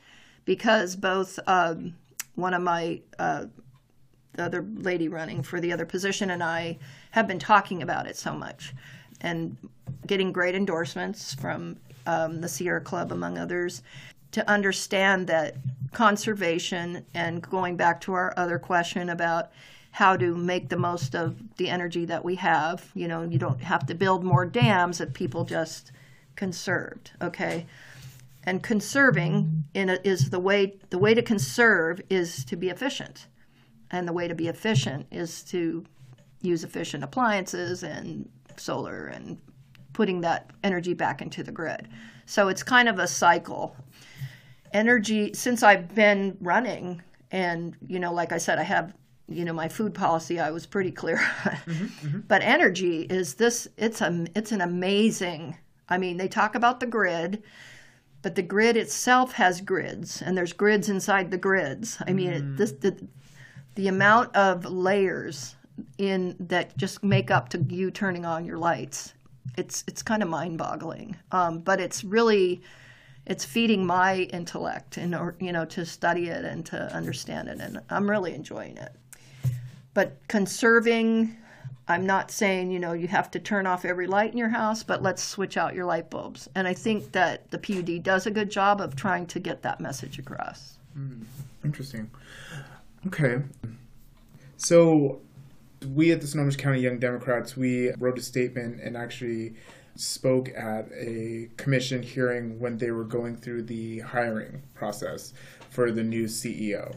because 0.45 0.97
both 0.97 1.38
um, 1.47 1.95
one 2.35 2.54
of 2.54 2.62
my 2.62 3.00
uh, 3.18 3.47
the 4.35 4.45
other 4.45 4.64
lady 4.76 5.09
running 5.09 5.42
for 5.42 5.61
the 5.61 5.73
other 5.73 5.85
position 5.85 6.30
and 6.30 6.42
I 6.42 6.78
have 7.11 7.26
been 7.26 7.40
talking 7.40 7.83
about 7.83 8.07
it 8.07 8.16
so 8.16 8.33
much, 8.33 8.73
and 9.21 9.57
getting 10.07 10.33
great 10.33 10.54
endorsements 10.54 11.35
from 11.35 11.76
um, 12.07 12.40
the 12.40 12.49
Sierra 12.49 12.80
Club, 12.80 13.11
among 13.11 13.37
others, 13.37 13.83
to 14.33 14.49
understand 14.49 15.26
that 15.26 15.57
conservation 15.92 17.04
and 17.14 17.42
going 17.42 17.76
back 17.76 18.00
to 18.02 18.12
our 18.12 18.33
other 18.37 18.59
question 18.59 19.09
about 19.09 19.50
how 19.99 20.17
to 20.17 20.33
make 20.37 20.69
the 20.69 20.76
most 20.76 21.17
of 21.17 21.57
the 21.57 21.69
energy 21.69 22.05
that 22.05 22.25
we 22.25 22.37
have. 22.37 22.88
You 22.95 23.09
know, 23.09 23.25
you 23.25 23.37
don't 23.37 23.61
have 23.61 23.85
to 23.87 23.97
build 23.97 24.23
more 24.23 24.47
dams 24.47 25.00
if 25.00 25.12
people 25.12 25.45
just 25.45 25.90
conserved, 26.37 27.11
okay? 27.21 27.67
And 28.45 28.62
conserving 28.62 29.64
in 29.75 29.90
a, 29.90 29.99
is 30.05 30.31
the 30.31 30.38
way 30.38 30.76
the 30.90 30.99
way 30.99 31.14
to 31.14 31.23
conserve 31.23 32.00
is 32.09 32.45
to 32.45 32.55
be 32.55 32.69
efficient. 32.69 33.26
And 33.90 34.07
the 34.07 34.12
way 34.12 34.28
to 34.28 34.37
be 34.37 34.47
efficient 34.47 35.09
is 35.11 35.43
to 35.50 35.85
use 36.43 36.62
efficient 36.62 37.02
appliances 37.02 37.83
and 37.83 38.31
solar 38.57 39.07
and 39.07 39.37
putting 39.95 40.21
that 40.21 40.49
energy 40.62 40.95
back 40.95 41.23
into 41.23 41.43
the 41.43 41.50
grid. 41.50 41.88
So 42.25 42.47
it's 42.47 42.62
kind 42.62 42.88
of 42.88 43.00
a 43.00 43.09
cycle. 43.09 43.75
Energy 44.73 45.33
since 45.35 45.64
I've 45.64 45.93
been 45.93 46.37
running 46.40 47.02
and 47.33 47.76
you 47.88 47.99
know 47.99 48.12
like 48.12 48.31
I 48.31 48.38
said 48.38 48.61
I 48.61 48.62
have 48.62 48.95
you 49.28 49.44
know 49.44 49.52
my 49.52 49.68
food 49.68 49.94
policy 49.94 50.40
i 50.40 50.50
was 50.50 50.66
pretty 50.66 50.90
clear 50.90 51.16
mm-hmm, 51.42 51.85
mm-hmm. 51.85 52.20
but 52.20 52.42
energy 52.42 53.02
is 53.02 53.35
this 53.35 53.68
it's 53.76 54.00
a 54.00 54.26
it's 54.35 54.52
an 54.52 54.61
amazing 54.61 55.56
i 55.88 55.99
mean 55.99 56.16
they 56.16 56.28
talk 56.28 56.54
about 56.54 56.80
the 56.80 56.87
grid 56.87 57.42
but 58.23 58.35
the 58.35 58.42
grid 58.42 58.76
itself 58.76 59.32
has 59.32 59.61
grids 59.61 60.23
and 60.23 60.37
there's 60.37 60.52
grids 60.52 60.88
inside 60.88 61.30
the 61.30 61.38
grids 61.38 61.99
i 62.06 62.12
mean 62.12 62.32
mm. 62.32 62.56
this 62.56 62.73
the, 62.73 62.97
the 63.75 63.88
amount 63.88 64.35
of 64.35 64.64
layers 64.64 65.56
in 65.99 66.35
that 66.40 66.76
just 66.76 67.04
make 67.04 67.30
up 67.30 67.49
to 67.49 67.58
you 67.68 67.90
turning 67.90 68.25
on 68.25 68.44
your 68.44 68.58
lights 68.58 69.14
it's 69.56 69.85
it's 69.87 70.02
kind 70.02 70.23
of 70.23 70.28
mind-boggling 70.28 71.16
um, 71.32 71.58
but 71.61 71.80
it's 71.80 72.02
really 72.02 72.61
it's 73.26 73.44
feeding 73.44 73.87
my 73.87 74.16
intellect 74.32 74.97
and 74.97 75.14
or 75.14 75.37
you 75.38 75.52
know 75.52 75.64
to 75.64 75.85
study 75.85 76.28
it 76.28 76.44
and 76.44 76.64
to 76.66 76.76
understand 76.94 77.49
it 77.49 77.61
and 77.61 77.80
i'm 77.90 78.08
really 78.11 78.35
enjoying 78.35 78.76
it 78.76 78.92
but 79.99 80.17
conserving, 80.28 81.37
I'm 81.88 82.07
not 82.07 82.31
saying, 82.31 82.71
you 82.71 82.78
know, 82.78 82.93
you 82.93 83.09
have 83.09 83.33
to 83.33 83.40
turn 83.40 83.67
off 83.67 83.85
every 83.85 84.07
light 84.07 84.31
in 84.31 84.38
your 84.38 84.49
house, 84.49 84.85
but 84.85 85.02
let's 85.02 85.21
switch 85.21 85.57
out 85.57 85.75
your 85.75 85.87
light 85.87 86.09
bulbs. 86.09 86.49
And 86.55 86.69
I 86.69 86.75
think 86.75 87.11
that 87.11 87.50
the 87.50 87.59
PUD 87.59 88.05
does 88.05 88.25
a 88.25 88.31
good 88.31 88.49
job 88.49 88.81
of 88.81 88.95
trying 88.95 89.26
to 89.26 89.40
get 89.40 89.61
that 89.62 89.81
message 89.81 90.21
across. 90.21 90.78
Mm, 90.97 91.25
interesting. 91.64 92.09
Okay. 93.09 93.43
So 94.57 95.19
we 95.93 96.12
at 96.12 96.21
the 96.21 96.28
Snohomish 96.28 96.55
County 96.55 96.78
Young 96.78 97.00
Democrats, 97.00 97.57
we 97.57 97.90
wrote 97.99 98.21
a 98.21 98.23
statement 98.23 98.81
and 98.81 98.97
actually 98.97 99.57
spoke 99.97 100.49
at 100.50 100.88
a 100.93 101.49
commission 101.57 102.05
hearing 102.05 102.61
when 102.61 102.78
they 102.78 102.93
were 102.93 103.02
going 103.02 103.37
through 103.37 103.62
the 103.62 103.99
hiring 103.99 104.62
process 104.75 105.33
for 105.71 105.90
the 105.90 106.05
new 106.05 106.26
CEO. 106.26 106.95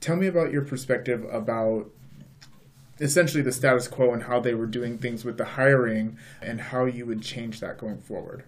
Tell 0.00 0.16
me 0.16 0.26
about 0.26 0.50
your 0.50 0.62
perspective 0.62 1.24
about 1.30 1.88
essentially 3.00 3.42
the 3.42 3.52
status 3.52 3.88
quo 3.88 4.12
and 4.12 4.24
how 4.24 4.40
they 4.40 4.54
were 4.54 4.66
doing 4.66 4.98
things 4.98 5.24
with 5.24 5.38
the 5.38 5.44
hiring 5.44 6.18
and 6.40 6.60
how 6.60 6.84
you 6.84 7.06
would 7.06 7.22
change 7.22 7.60
that 7.60 7.78
going 7.78 7.98
forward. 7.98 8.44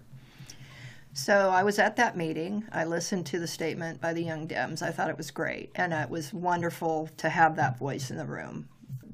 So 1.13 1.49
I 1.49 1.63
was 1.63 1.79
at 1.79 1.95
that 1.95 2.17
meeting. 2.17 2.65
I 2.73 2.83
listened 2.83 3.25
to 3.27 3.39
the 3.39 3.47
statement 3.47 4.01
by 4.01 4.11
the 4.11 4.23
Young 4.23 4.47
Dems. 4.49 4.81
I 4.81 4.91
thought 4.91 5.09
it 5.09 5.17
was 5.17 5.31
great, 5.31 5.71
and 5.73 5.93
it 5.93 6.09
was 6.09 6.33
wonderful 6.33 7.09
to 7.17 7.29
have 7.29 7.55
that 7.55 7.79
voice 7.79 8.11
in 8.11 8.17
the 8.17 8.25
room. 8.25 8.67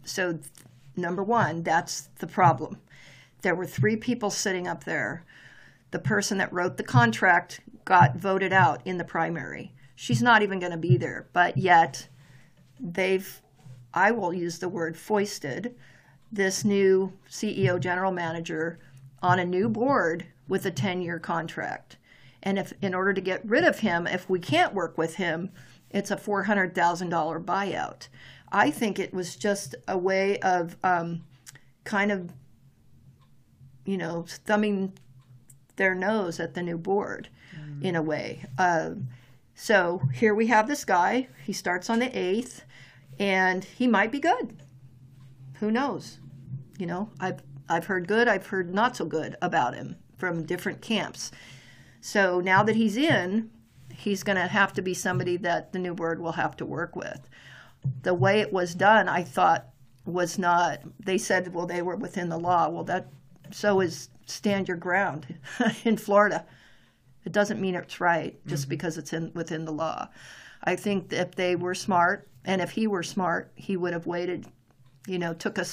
So, 0.03 0.39
number 0.95 1.23
one, 1.23 1.61
that's 1.61 2.09
the 2.17 2.25
problem. 2.25 2.79
There 3.43 3.53
were 3.53 3.67
three 3.67 3.95
people 3.95 4.31
sitting 4.31 4.67
up 4.67 4.83
there. 4.83 5.25
The 5.91 5.99
person 5.99 6.39
that 6.39 6.51
wrote 6.51 6.77
the 6.77 6.83
contract 6.83 7.61
got 7.85 8.15
voted 8.15 8.51
out 8.51 8.81
in 8.83 8.97
the 8.97 9.03
primary. 9.03 9.71
She's 9.95 10.23
not 10.23 10.41
even 10.41 10.59
going 10.59 10.71
to 10.71 10.77
be 10.79 10.97
there, 10.97 11.27
but 11.33 11.55
yet 11.55 12.07
they've 12.79 13.41
I 13.93 14.11
will 14.11 14.33
use 14.33 14.59
the 14.59 14.69
word 14.69 14.97
foisted 14.97 15.75
this 16.31 16.63
new 16.63 17.11
CEO 17.29 17.79
general 17.79 18.11
manager 18.11 18.79
on 19.21 19.39
a 19.39 19.45
new 19.45 19.69
board 19.69 20.25
with 20.47 20.65
a 20.65 20.71
10 20.71 21.01
year 21.01 21.19
contract. 21.19 21.97
And 22.43 22.57
if 22.57 22.73
in 22.81 22.93
order 22.93 23.13
to 23.13 23.21
get 23.21 23.45
rid 23.45 23.63
of 23.63 23.79
him, 23.79 24.07
if 24.07 24.29
we 24.29 24.39
can't 24.39 24.73
work 24.73 24.97
with 24.97 25.15
him, 25.15 25.51
it's 25.89 26.11
a 26.11 26.15
$400,000 26.15 27.43
buyout. 27.45 28.07
I 28.51 28.71
think 28.71 28.97
it 28.97 29.13
was 29.13 29.35
just 29.35 29.75
a 29.87 29.97
way 29.97 30.39
of 30.39 30.75
um, 30.83 31.23
kind 31.83 32.11
of, 32.11 32.31
you 33.85 33.97
know, 33.97 34.25
thumbing 34.27 34.93
their 35.75 35.93
nose 35.93 36.39
at 36.39 36.53
the 36.53 36.61
new 36.61 36.77
board 36.77 37.29
mm. 37.55 37.83
in 37.83 37.95
a 37.95 38.01
way. 38.01 38.45
Uh, 38.57 38.91
so 39.53 40.01
here 40.13 40.33
we 40.33 40.47
have 40.47 40.67
this 40.67 40.85
guy. 40.85 41.27
He 41.45 41.53
starts 41.53 41.89
on 41.89 41.99
the 41.99 42.09
8th 42.09 42.61
and 43.19 43.63
he 43.63 43.87
might 43.87 44.11
be 44.11 44.19
good. 44.19 44.57
Who 45.59 45.71
knows? 45.71 46.19
You 46.77 46.87
know, 46.87 47.09
I've 47.19 47.41
I've 47.69 47.85
heard 47.85 48.07
good, 48.07 48.27
I've 48.27 48.47
heard 48.47 48.73
not 48.73 48.97
so 48.97 49.05
good 49.05 49.37
about 49.41 49.75
him 49.75 49.95
from 50.17 50.43
different 50.43 50.81
camps. 50.81 51.31
So 52.01 52.41
now 52.41 52.63
that 52.63 52.75
he's 52.75 52.97
in, 52.97 53.49
he's 53.93 54.23
going 54.23 54.35
to 54.35 54.47
have 54.47 54.73
to 54.73 54.81
be 54.81 54.93
somebody 54.93 55.37
that 55.37 55.71
the 55.71 55.79
new 55.79 55.93
board 55.93 56.19
will 56.19 56.33
have 56.33 56.57
to 56.57 56.65
work 56.65 56.95
with. 56.95 57.29
The 58.01 58.13
way 58.13 58.41
it 58.41 58.51
was 58.51 58.75
done, 58.75 59.07
I 59.07 59.23
thought 59.23 59.67
was 60.05 60.37
not. 60.37 60.81
They 60.99 61.17
said, 61.17 61.53
well, 61.53 61.65
they 61.65 61.81
were 61.81 61.95
within 61.95 62.29
the 62.29 62.37
law. 62.37 62.67
Well, 62.69 62.83
that 62.85 63.07
so 63.51 63.79
is 63.81 64.09
stand 64.25 64.67
your 64.67 64.77
ground 64.77 65.27
in 65.85 65.97
Florida. 65.97 66.45
It 67.25 67.31
doesn't 67.31 67.61
mean 67.61 67.75
it's 67.75 68.01
right 68.01 68.35
just 68.47 68.63
mm-hmm. 68.63 68.69
because 68.69 68.97
it's 68.97 69.13
in 69.13 69.31
within 69.33 69.65
the 69.65 69.71
law. 69.71 70.09
I 70.63 70.75
think 70.75 71.13
if 71.13 71.35
they 71.35 71.55
were 71.55 71.75
smart, 71.75 72.27
and 72.45 72.61
if 72.61 72.71
he 72.71 72.87
were 72.87 73.03
smart, 73.03 73.51
he 73.55 73.77
would 73.77 73.93
have 73.93 74.07
waited. 74.07 74.47
You 75.07 75.17
know, 75.17 75.33
took 75.33 75.57
a 75.57 75.65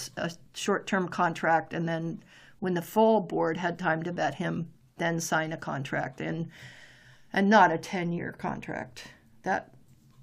short-term 0.55 1.09
contract, 1.09 1.75
and 1.75 1.87
then 1.87 2.23
when 2.61 2.75
the 2.75 2.83
full 2.83 3.21
board 3.21 3.59
had 3.59 3.79
time 3.79 4.03
to 4.05 4.13
vet 4.13 4.37
him, 4.37 4.71
then 4.97 5.21
sign 5.21 5.53
a 5.53 5.57
contract 5.57 6.21
and 6.21 6.49
and 7.33 7.51
not 7.51 7.71
a 7.71 7.77
10-year 7.77 8.33
contract. 8.33 9.09
That 9.43 9.75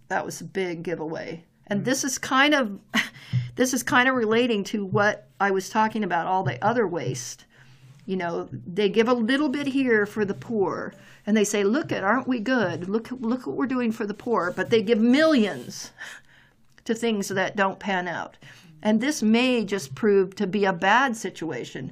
that 0.07 0.25
was 0.25 0.41
a 0.41 0.45
big 0.45 0.83
giveaway. 0.83 1.45
And 1.67 1.79
hmm. 1.79 1.85
this 1.85 2.03
is 2.03 2.17
kind 2.17 2.53
of 2.53 2.79
this 3.55 3.73
is 3.73 3.83
kind 3.83 4.09
of 4.09 4.15
relating 4.15 4.63
to 4.65 4.85
what 4.85 5.29
I 5.39 5.51
was 5.51 5.69
talking 5.69 6.03
about 6.03 6.27
all 6.27 6.43
the 6.43 6.63
other 6.63 6.87
waste. 6.87 7.45
You 8.05 8.17
know, 8.17 8.49
they 8.51 8.89
give 8.89 9.07
a 9.07 9.13
little 9.13 9.49
bit 9.49 9.67
here 9.67 10.05
for 10.05 10.25
the 10.25 10.35
poor 10.35 10.93
and 11.25 11.35
they 11.35 11.43
say, 11.43 11.63
"Look 11.63 11.91
at, 11.91 12.03
aren't 12.03 12.27
we 12.27 12.39
good? 12.39 12.87
Look 12.87 13.09
look 13.11 13.47
what 13.47 13.55
we're 13.55 13.65
doing 13.65 13.91
for 13.91 14.05
the 14.05 14.13
poor." 14.13 14.51
But 14.51 14.69
they 14.69 14.81
give 14.81 14.99
millions 14.99 15.91
to 16.85 16.95
things 16.95 17.27
that 17.27 17.55
don't 17.55 17.79
pan 17.79 18.07
out. 18.07 18.37
And 18.81 19.01
this 19.01 19.21
may 19.21 19.65
just 19.65 19.95
prove 19.95 20.35
to 20.35 20.47
be 20.47 20.65
a 20.65 20.73
bad 20.73 21.17
situation. 21.17 21.91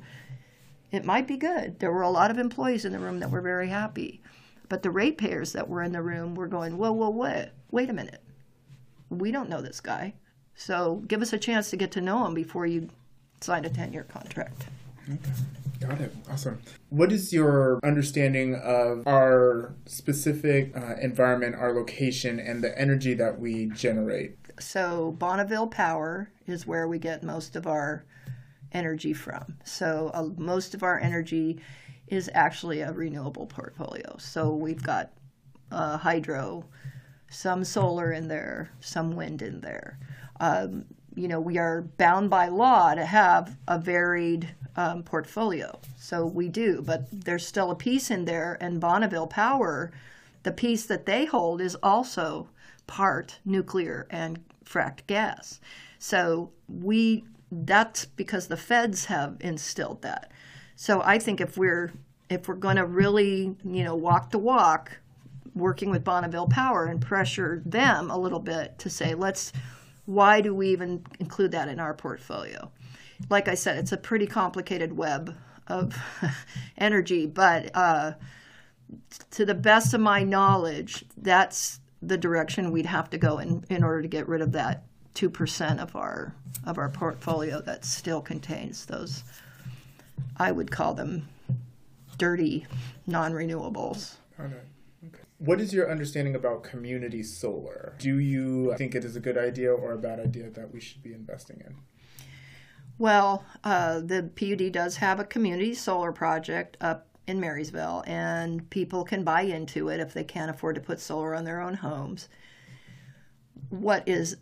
It 0.91 1.05
might 1.05 1.27
be 1.27 1.37
good. 1.37 1.79
There 1.79 1.91
were 1.91 2.03
a 2.03 2.09
lot 2.09 2.31
of 2.31 2.37
employees 2.37 2.85
in 2.85 2.93
the 2.93 2.99
room 2.99 3.19
that 3.19 3.31
were 3.31 3.41
very 3.41 3.67
happy. 3.67 4.21
But 4.69 4.83
the 4.83 4.91
ratepayers 4.91 5.53
that 5.53 5.67
were 5.67 5.83
in 5.83 5.91
the 5.91 6.01
room 6.01 6.35
were 6.35 6.47
going, 6.47 6.77
whoa, 6.77 6.91
whoa, 6.91 7.09
whoa, 7.09 7.45
wait 7.71 7.89
a 7.89 7.93
minute. 7.93 8.21
We 9.09 9.31
don't 9.31 9.49
know 9.49 9.61
this 9.61 9.81
guy. 9.81 10.13
So 10.55 11.03
give 11.07 11.21
us 11.21 11.33
a 11.33 11.39
chance 11.39 11.69
to 11.71 11.77
get 11.77 11.91
to 11.93 12.01
know 12.01 12.25
him 12.25 12.33
before 12.35 12.67
you 12.67 12.89
sign 13.41 13.65
a 13.65 13.69
10 13.69 13.91
year 13.91 14.03
contract. 14.03 14.67
Okay. 15.11 15.19
Got 15.79 15.99
it. 15.99 16.15
Awesome. 16.31 16.61
What 16.89 17.11
is 17.11 17.33
your 17.33 17.79
understanding 17.83 18.55
of 18.55 19.05
our 19.05 19.73
specific 19.85 20.75
uh, 20.77 20.95
environment, 21.01 21.55
our 21.55 21.73
location, 21.73 22.39
and 22.39 22.63
the 22.63 22.79
energy 22.79 23.13
that 23.15 23.39
we 23.39 23.65
generate? 23.65 24.37
So 24.59 25.11
Bonneville 25.17 25.67
Power 25.67 26.29
is 26.47 26.67
where 26.67 26.87
we 26.87 26.99
get 26.99 27.23
most 27.23 27.55
of 27.55 27.67
our 27.67 28.05
energy 28.71 29.13
from. 29.13 29.57
So 29.63 30.11
uh, 30.13 30.29
most 30.37 30.73
of 30.73 30.83
our 30.83 30.99
energy 30.99 31.59
is 32.07 32.29
actually 32.33 32.81
a 32.81 32.91
renewable 32.91 33.45
portfolio. 33.45 34.15
So 34.17 34.53
we've 34.53 34.83
got 34.83 35.11
uh, 35.71 35.97
hydro, 35.97 36.65
some 37.29 37.63
solar 37.63 38.11
in 38.11 38.27
there, 38.27 38.71
some 38.79 39.15
wind 39.15 39.41
in 39.41 39.61
there. 39.61 39.97
Um, 40.39 40.85
you 41.15 41.27
know, 41.27 41.39
we 41.39 41.57
are 41.57 41.83
bound 41.97 42.29
by 42.29 42.47
law 42.47 42.93
to 42.93 43.05
have 43.05 43.57
a 43.67 43.77
varied 43.79 44.49
um, 44.75 45.03
portfolio. 45.03 45.79
So 45.97 46.25
we 46.25 46.49
do, 46.49 46.81
but 46.81 47.07
there's 47.11 47.45
still 47.45 47.71
a 47.71 47.75
piece 47.75 48.09
in 48.11 48.25
there, 48.25 48.57
and 48.59 48.81
Bonneville 48.81 49.27
Power, 49.27 49.91
the 50.43 50.51
piece 50.51 50.85
that 50.87 51.05
they 51.05 51.25
hold 51.25 51.61
is 51.61 51.77
also 51.83 52.49
part 52.87 53.39
nuclear 53.45 54.07
and 54.09 54.43
fracked 54.65 55.07
gas. 55.07 55.59
So 55.99 56.51
we 56.67 57.25
that's 57.51 58.05
because 58.05 58.47
the 58.47 58.57
feds 58.57 59.05
have 59.05 59.37
instilled 59.39 60.01
that. 60.01 60.31
So 60.75 61.01
I 61.03 61.19
think 61.19 61.39
if 61.39 61.57
we're 61.57 61.93
if 62.29 62.47
we're 62.47 62.55
going 62.55 62.77
to 62.77 62.85
really, 62.85 63.55
you 63.63 63.83
know, 63.83 63.95
walk 63.95 64.31
the 64.31 64.39
walk, 64.39 64.97
working 65.55 65.89
with 65.89 66.03
Bonneville 66.03 66.47
Power 66.47 66.85
and 66.85 67.01
pressure 67.01 67.61
them 67.65 68.09
a 68.09 68.17
little 68.17 68.39
bit 68.39 68.77
to 68.79 68.89
say, 68.89 69.13
let's, 69.13 69.53
why 70.05 70.41
do 70.41 70.53
we 70.53 70.69
even 70.69 71.05
include 71.19 71.51
that 71.51 71.67
in 71.67 71.79
our 71.79 71.93
portfolio? 71.93 72.71
Like 73.29 73.47
I 73.47 73.53
said, 73.53 73.77
it's 73.77 73.91
a 73.91 73.97
pretty 73.97 74.27
complicated 74.27 74.97
web 74.97 75.35
of 75.67 75.95
energy, 76.77 77.25
but 77.25 77.69
uh, 77.75 78.13
to 79.31 79.45
the 79.45 79.53
best 79.53 79.93
of 79.93 80.01
my 80.01 80.23
knowledge, 80.23 81.05
that's 81.17 81.79
the 82.07 82.17
direction 82.17 82.71
we'd 82.71 82.85
have 82.85 83.09
to 83.11 83.17
go 83.17 83.39
in, 83.39 83.63
in 83.69 83.83
order 83.83 84.01
to 84.01 84.07
get 84.07 84.27
rid 84.27 84.41
of 84.41 84.51
that 84.53 84.83
two 85.13 85.29
percent 85.29 85.79
of 85.79 85.95
our 85.95 86.35
of 86.65 86.77
our 86.77 86.89
portfolio 86.89 87.61
that 87.61 87.85
still 87.85 88.21
contains 88.21 88.85
those. 88.85 89.23
I 90.37 90.51
would 90.51 90.71
call 90.71 90.93
them 90.93 91.27
dirty 92.17 92.65
non-renewables. 93.05 94.15
Okay. 94.39 94.55
What 95.37 95.59
is 95.59 95.73
your 95.73 95.91
understanding 95.91 96.35
about 96.35 96.63
community 96.63 97.21
solar? 97.21 97.95
Do 97.99 98.19
you 98.19 98.73
think 98.77 98.95
it 98.95 99.03
is 99.03 99.15
a 99.15 99.19
good 99.19 99.37
idea 99.37 99.73
or 99.73 99.91
a 99.91 99.97
bad 99.97 100.19
idea 100.19 100.49
that 100.51 100.73
we 100.73 100.79
should 100.79 101.03
be 101.03 101.13
investing 101.13 101.61
in? 101.65 101.75
Well, 102.97 103.43
uh, 103.63 103.99
the 103.99 104.29
PUD 104.35 104.71
does 104.71 104.97
have 104.97 105.19
a 105.19 105.25
community 105.25 105.73
solar 105.73 106.13
project 106.13 106.77
up 106.79 107.07
in 107.27 107.39
Marysville, 107.39 108.03
and 108.05 108.69
people 108.69 109.03
can 109.03 109.23
buy 109.23 109.41
into 109.41 109.89
it 109.89 109.99
if 109.99 110.13
they 110.13 110.23
can't 110.23 110.51
afford 110.51 110.75
to 110.75 110.81
put 110.81 110.99
solar 110.99 111.33
on 111.35 111.45
their 111.45 111.61
own 111.61 111.75
homes. 111.75 112.29
What 113.69 114.07
is 114.07 114.37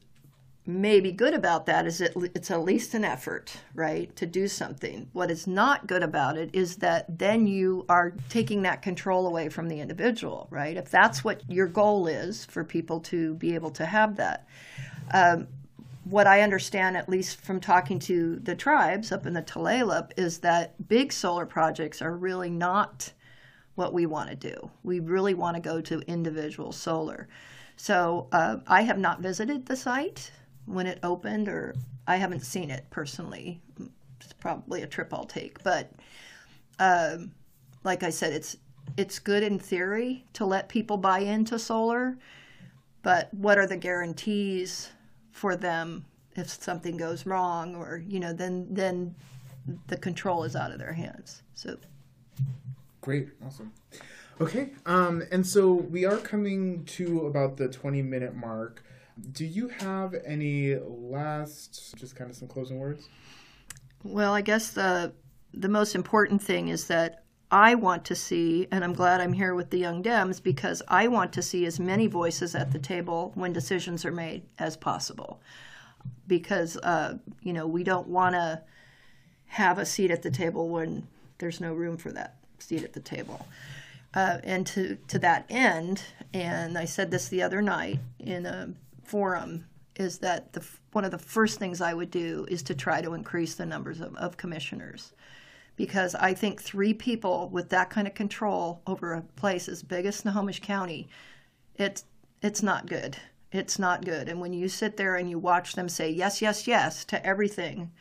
maybe 0.65 1.11
good 1.11 1.33
about 1.33 1.65
that 1.65 1.85
is 1.85 2.01
it, 2.01 2.13
it's 2.35 2.51
at 2.51 2.63
least 2.63 2.93
an 2.93 3.03
effort, 3.03 3.57
right, 3.73 4.15
to 4.15 4.25
do 4.25 4.47
something. 4.47 5.09
What 5.13 5.31
is 5.31 5.47
not 5.47 5.87
good 5.87 6.03
about 6.03 6.37
it 6.37 6.49
is 6.53 6.77
that 6.77 7.17
then 7.19 7.47
you 7.47 7.85
are 7.89 8.13
taking 8.29 8.61
that 8.63 8.81
control 8.81 9.27
away 9.27 9.49
from 9.49 9.67
the 9.67 9.79
individual, 9.79 10.47
right? 10.49 10.77
If 10.77 10.89
that's 10.89 11.23
what 11.23 11.41
your 11.49 11.67
goal 11.67 12.07
is 12.07 12.45
for 12.45 12.63
people 12.63 12.99
to 13.01 13.35
be 13.35 13.55
able 13.55 13.71
to 13.71 13.85
have 13.85 14.15
that. 14.17 14.47
Um, 15.13 15.47
what 16.03 16.27
I 16.27 16.41
understand, 16.41 16.97
at 16.97 17.09
least 17.09 17.41
from 17.41 17.59
talking 17.59 17.99
to 17.99 18.37
the 18.37 18.55
tribes 18.55 19.11
up 19.11 19.25
in 19.25 19.33
the 19.33 19.41
Tulalip, 19.41 20.11
is 20.17 20.39
that 20.39 20.87
big 20.87 21.13
solar 21.13 21.45
projects 21.45 22.01
are 22.01 22.15
really 22.15 22.49
not 22.49 23.11
what 23.75 23.93
we 23.93 24.05
want 24.05 24.29
to 24.29 24.35
do. 24.35 24.71
We 24.83 24.99
really 24.99 25.33
want 25.33 25.55
to 25.55 25.61
go 25.61 25.79
to 25.81 25.99
individual 26.01 26.71
solar. 26.71 27.27
So 27.77 28.27
uh, 28.31 28.57
I 28.67 28.81
have 28.81 28.97
not 28.97 29.21
visited 29.21 29.65
the 29.65 29.75
site 29.75 30.31
when 30.65 30.87
it 30.87 30.99
opened, 31.03 31.47
or 31.47 31.75
I 32.07 32.17
haven't 32.17 32.41
seen 32.41 32.71
it 32.71 32.85
personally. 32.89 33.61
It's 34.19 34.33
probably 34.33 34.81
a 34.81 34.87
trip 34.87 35.13
I'll 35.13 35.25
take, 35.25 35.63
but 35.63 35.91
um, 36.79 37.31
like 37.83 38.03
I 38.03 38.09
said, 38.09 38.33
it's 38.33 38.57
it's 38.97 39.19
good 39.19 39.43
in 39.43 39.57
theory 39.57 40.25
to 40.33 40.45
let 40.45 40.67
people 40.67 40.97
buy 40.97 41.19
into 41.19 41.57
solar, 41.57 42.17
but 43.03 43.33
what 43.33 43.57
are 43.57 43.67
the 43.67 43.77
guarantees 43.77 44.89
for 45.31 45.55
them 45.55 46.05
if 46.35 46.49
something 46.49 46.97
goes 46.97 47.25
wrong, 47.25 47.75
or 47.75 48.03
you 48.07 48.19
know, 48.19 48.33
then 48.33 48.67
then 48.69 49.15
the 49.87 49.97
control 49.97 50.43
is 50.43 50.55
out 50.55 50.71
of 50.71 50.79
their 50.79 50.93
hands. 50.93 51.43
So 51.55 51.77
Great, 53.01 53.29
awesome. 53.45 53.73
Okay, 54.39 54.71
um, 54.85 55.23
and 55.31 55.45
so 55.45 55.73
we 55.73 56.05
are 56.05 56.17
coming 56.17 56.85
to 56.85 57.25
about 57.25 57.57
the 57.57 57.67
20 57.67 58.01
minute 58.03 58.35
mark. 58.35 58.83
Do 59.31 59.45
you 59.45 59.67
have 59.69 60.15
any 60.25 60.75
last, 60.75 61.95
just 61.97 62.15
kind 62.15 62.29
of 62.29 62.35
some 62.35 62.47
closing 62.47 62.79
words? 62.79 63.09
Well, 64.03 64.33
I 64.33 64.41
guess 64.41 64.69
the 64.71 65.13
the 65.53 65.67
most 65.67 65.95
important 65.95 66.41
thing 66.41 66.69
is 66.69 66.87
that 66.87 67.20
I 67.51 67.75
want 67.75 68.05
to 68.05 68.15
see, 68.15 68.67
and 68.71 68.81
I'm 68.81 68.93
glad 68.93 69.19
I'm 69.19 69.33
here 69.33 69.53
with 69.53 69.71
the 69.71 69.77
Young 69.77 70.01
Dems 70.01 70.41
because 70.41 70.81
I 70.87 71.09
want 71.09 71.33
to 71.33 71.41
see 71.41 71.65
as 71.65 71.81
many 71.81 72.07
voices 72.07 72.55
at 72.55 72.71
the 72.71 72.79
table 72.79 73.33
when 73.35 73.51
decisions 73.51 74.05
are 74.05 74.11
made 74.11 74.43
as 74.57 74.77
possible. 74.77 75.41
Because 76.27 76.77
uh, 76.77 77.17
you 77.41 77.51
know 77.51 77.67
we 77.67 77.83
don't 77.83 78.07
want 78.07 78.35
to 78.35 78.61
have 79.47 79.77
a 79.77 79.85
seat 79.85 80.11
at 80.11 80.23
the 80.23 80.31
table 80.31 80.69
when 80.69 81.05
there's 81.39 81.59
no 81.59 81.73
room 81.73 81.97
for 81.97 82.11
that 82.13 82.37
seat 82.59 82.83
at 82.83 82.93
the 82.93 83.01
table. 83.01 83.45
Uh, 84.13 84.37
and 84.45 84.65
to 84.67 84.97
to 85.09 85.19
that 85.19 85.45
end, 85.49 86.03
and 86.33 86.77
I 86.77 86.85
said 86.85 87.11
this 87.11 87.27
the 87.27 87.43
other 87.43 87.61
night 87.61 87.99
in 88.17 88.45
a 88.45 88.69
forum 89.03 89.65
is 89.97 90.19
that 90.19 90.53
the 90.53 90.65
one 90.93 91.03
of 91.03 91.11
the 91.11 91.17
first 91.17 91.59
things 91.59 91.81
I 91.81 91.93
would 91.93 92.11
do 92.11 92.45
is 92.49 92.63
to 92.63 92.75
try 92.75 93.01
to 93.01 93.13
increase 93.13 93.55
the 93.55 93.65
numbers 93.65 93.99
of, 93.99 94.15
of 94.15 94.37
commissioners, 94.37 95.11
because 95.81 96.13
I 96.13 96.35
think 96.35 96.61
three 96.61 96.93
people 96.93 97.49
with 97.49 97.69
that 97.69 97.89
kind 97.89 98.05
of 98.07 98.13
control 98.13 98.83
over 98.85 99.13
a 99.13 99.23
place 99.35 99.67
as 99.67 99.81
big 99.81 100.05
as 100.05 100.17
Snohomish 100.17 100.59
County, 100.59 101.09
it's 101.75 102.05
it's 102.43 102.61
not 102.61 102.85
good. 102.85 103.17
It's 103.51 103.79
not 103.79 104.05
good. 104.05 104.29
And 104.29 104.39
when 104.39 104.53
you 104.53 104.69
sit 104.69 104.95
there 104.95 105.15
and 105.15 105.27
you 105.27 105.39
watch 105.39 105.73
them 105.73 105.89
say 105.89 106.11
yes, 106.11 106.39
yes, 106.39 106.67
yes 106.67 107.03
to 107.05 107.25
everything, 107.25 107.91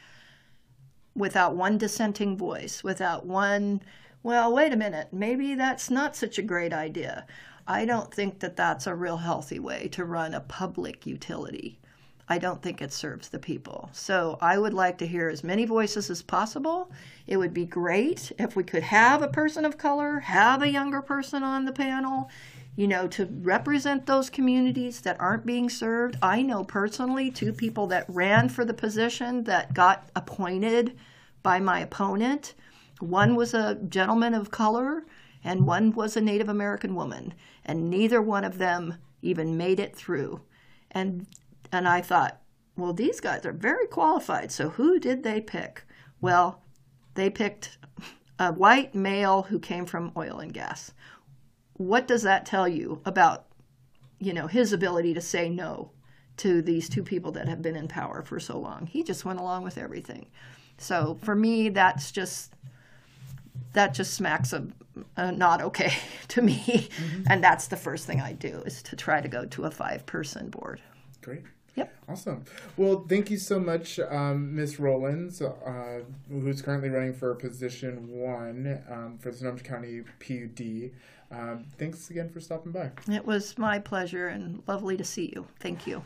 without 1.14 1.56
one 1.56 1.78
dissenting 1.78 2.36
voice, 2.36 2.84
without 2.84 3.24
one, 3.24 3.80
well, 4.22 4.52
wait 4.52 4.74
a 4.74 4.76
minute, 4.76 5.08
maybe 5.10 5.54
that's 5.54 5.88
not 5.88 6.14
such 6.14 6.36
a 6.36 6.42
great 6.42 6.74
idea. 6.74 7.26
I 7.66 7.86
don't 7.86 8.12
think 8.12 8.40
that 8.40 8.56
that's 8.56 8.86
a 8.86 8.94
real 8.94 9.16
healthy 9.16 9.58
way 9.58 9.88
to 9.92 10.04
run 10.04 10.34
a 10.34 10.40
public 10.40 11.06
utility. 11.06 11.80
I 12.30 12.38
don't 12.38 12.62
think 12.62 12.80
it 12.80 12.92
serves 12.92 13.28
the 13.28 13.40
people. 13.40 13.90
So 13.92 14.38
I 14.40 14.56
would 14.56 14.72
like 14.72 14.98
to 14.98 15.06
hear 15.06 15.28
as 15.28 15.42
many 15.42 15.64
voices 15.64 16.10
as 16.10 16.22
possible. 16.22 16.92
It 17.26 17.36
would 17.36 17.52
be 17.52 17.66
great 17.66 18.30
if 18.38 18.54
we 18.54 18.62
could 18.62 18.84
have 18.84 19.20
a 19.20 19.26
person 19.26 19.64
of 19.64 19.76
color, 19.76 20.20
have 20.20 20.62
a 20.62 20.70
younger 20.70 21.02
person 21.02 21.42
on 21.42 21.64
the 21.64 21.72
panel, 21.72 22.30
you 22.76 22.86
know, 22.86 23.08
to 23.08 23.26
represent 23.42 24.06
those 24.06 24.30
communities 24.30 25.00
that 25.00 25.20
aren't 25.20 25.44
being 25.44 25.68
served. 25.68 26.18
I 26.22 26.40
know 26.42 26.62
personally 26.62 27.32
two 27.32 27.52
people 27.52 27.88
that 27.88 28.08
ran 28.08 28.48
for 28.48 28.64
the 28.64 28.74
position 28.74 29.42
that 29.44 29.74
got 29.74 30.08
appointed 30.14 30.96
by 31.42 31.58
my 31.58 31.80
opponent. 31.80 32.54
One 33.00 33.34
was 33.34 33.54
a 33.54 33.80
gentleman 33.88 34.34
of 34.34 34.52
color 34.52 35.04
and 35.42 35.66
one 35.66 35.90
was 35.90 36.16
a 36.16 36.20
Native 36.20 36.48
American 36.48 36.94
woman, 36.94 37.34
and 37.64 37.90
neither 37.90 38.22
one 38.22 38.44
of 38.44 38.58
them 38.58 38.98
even 39.20 39.56
made 39.56 39.80
it 39.80 39.96
through. 39.96 40.42
And 40.92 41.26
and 41.72 41.88
I 41.88 42.00
thought, 42.00 42.40
well, 42.76 42.92
these 42.92 43.20
guys 43.20 43.44
are 43.44 43.52
very 43.52 43.86
qualified. 43.86 44.50
So 44.50 44.70
who 44.70 44.98
did 44.98 45.22
they 45.22 45.40
pick? 45.40 45.84
Well, 46.20 46.62
they 47.14 47.30
picked 47.30 47.78
a 48.38 48.52
white 48.52 48.94
male 48.94 49.42
who 49.42 49.58
came 49.58 49.86
from 49.86 50.12
oil 50.16 50.38
and 50.38 50.52
gas. 50.52 50.92
What 51.74 52.08
does 52.08 52.22
that 52.22 52.46
tell 52.46 52.68
you 52.68 53.00
about, 53.04 53.46
you 54.18 54.32
know, 54.32 54.46
his 54.46 54.72
ability 54.72 55.14
to 55.14 55.20
say 55.20 55.48
no 55.48 55.92
to 56.38 56.62
these 56.62 56.88
two 56.88 57.02
people 57.02 57.32
that 57.32 57.48
have 57.48 57.62
been 57.62 57.76
in 57.76 57.88
power 57.88 58.22
for 58.22 58.40
so 58.40 58.58
long? 58.58 58.86
He 58.86 59.02
just 59.02 59.24
went 59.24 59.40
along 59.40 59.62
with 59.64 59.78
everything. 59.78 60.26
So 60.78 61.18
for 61.22 61.34
me, 61.34 61.68
that's 61.68 62.10
just 62.10 62.54
that 63.72 63.94
just 63.94 64.14
smacks 64.14 64.52
of 64.52 64.72
uh, 65.16 65.30
not 65.30 65.62
okay 65.62 65.92
to 66.28 66.42
me. 66.42 66.58
Mm-hmm. 66.58 67.22
And 67.28 67.44
that's 67.44 67.68
the 67.68 67.76
first 67.76 68.06
thing 68.06 68.20
I 68.20 68.32
do 68.32 68.62
is 68.66 68.82
to 68.84 68.96
try 68.96 69.20
to 69.20 69.28
go 69.28 69.44
to 69.46 69.64
a 69.64 69.70
five 69.70 70.06
person 70.06 70.48
board. 70.48 70.80
Great. 71.20 71.42
Yep. 71.80 71.94
Awesome. 72.10 72.44
Well, 72.76 73.06
thank 73.08 73.30
you 73.30 73.38
so 73.38 73.58
much, 73.58 73.98
um, 74.00 74.54
Ms. 74.54 74.78
Rollins, 74.78 75.40
uh, 75.40 76.00
who's 76.28 76.60
currently 76.60 76.90
running 76.90 77.14
for 77.14 77.34
position 77.34 78.06
one 78.06 78.82
um, 78.90 79.16
for 79.18 79.30
the 79.30 79.38
Snohomish 79.38 79.62
County 79.62 80.02
PUD. 80.20 80.90
Um, 81.30 81.64
thanks 81.78 82.10
again 82.10 82.28
for 82.28 82.38
stopping 82.38 82.72
by. 82.72 82.90
It 83.10 83.24
was 83.24 83.56
my 83.56 83.78
pleasure 83.78 84.28
and 84.28 84.62
lovely 84.66 84.98
to 84.98 85.04
see 85.04 85.32
you. 85.34 85.46
Thank 85.58 85.86
you. 85.86 86.02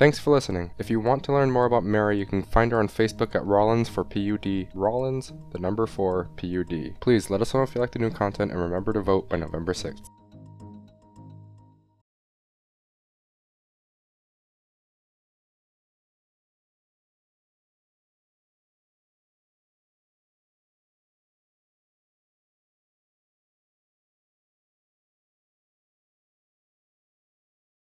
Thanks 0.00 0.18
for 0.18 0.32
listening. 0.32 0.72
If 0.78 0.90
you 0.90 0.98
want 0.98 1.22
to 1.24 1.32
learn 1.32 1.52
more 1.52 1.66
about 1.66 1.84
Mary, 1.84 2.18
you 2.18 2.26
can 2.26 2.42
find 2.42 2.72
her 2.72 2.80
on 2.80 2.88
Facebook 2.88 3.36
at 3.36 3.46
Rollins 3.46 3.88
for 3.88 4.02
PUD. 4.02 4.66
Rollins, 4.74 5.32
the 5.52 5.60
number 5.60 5.86
4 5.86 6.30
PUD. 6.36 6.96
Please 6.98 7.30
let 7.30 7.40
us 7.40 7.54
know 7.54 7.62
if 7.62 7.76
you 7.76 7.80
like 7.80 7.92
the 7.92 8.00
new 8.00 8.10
content 8.10 8.50
and 8.50 8.60
remember 8.60 8.92
to 8.92 9.00
vote 9.00 9.28
by 9.28 9.36
November 9.36 9.72
6th. 9.72 10.10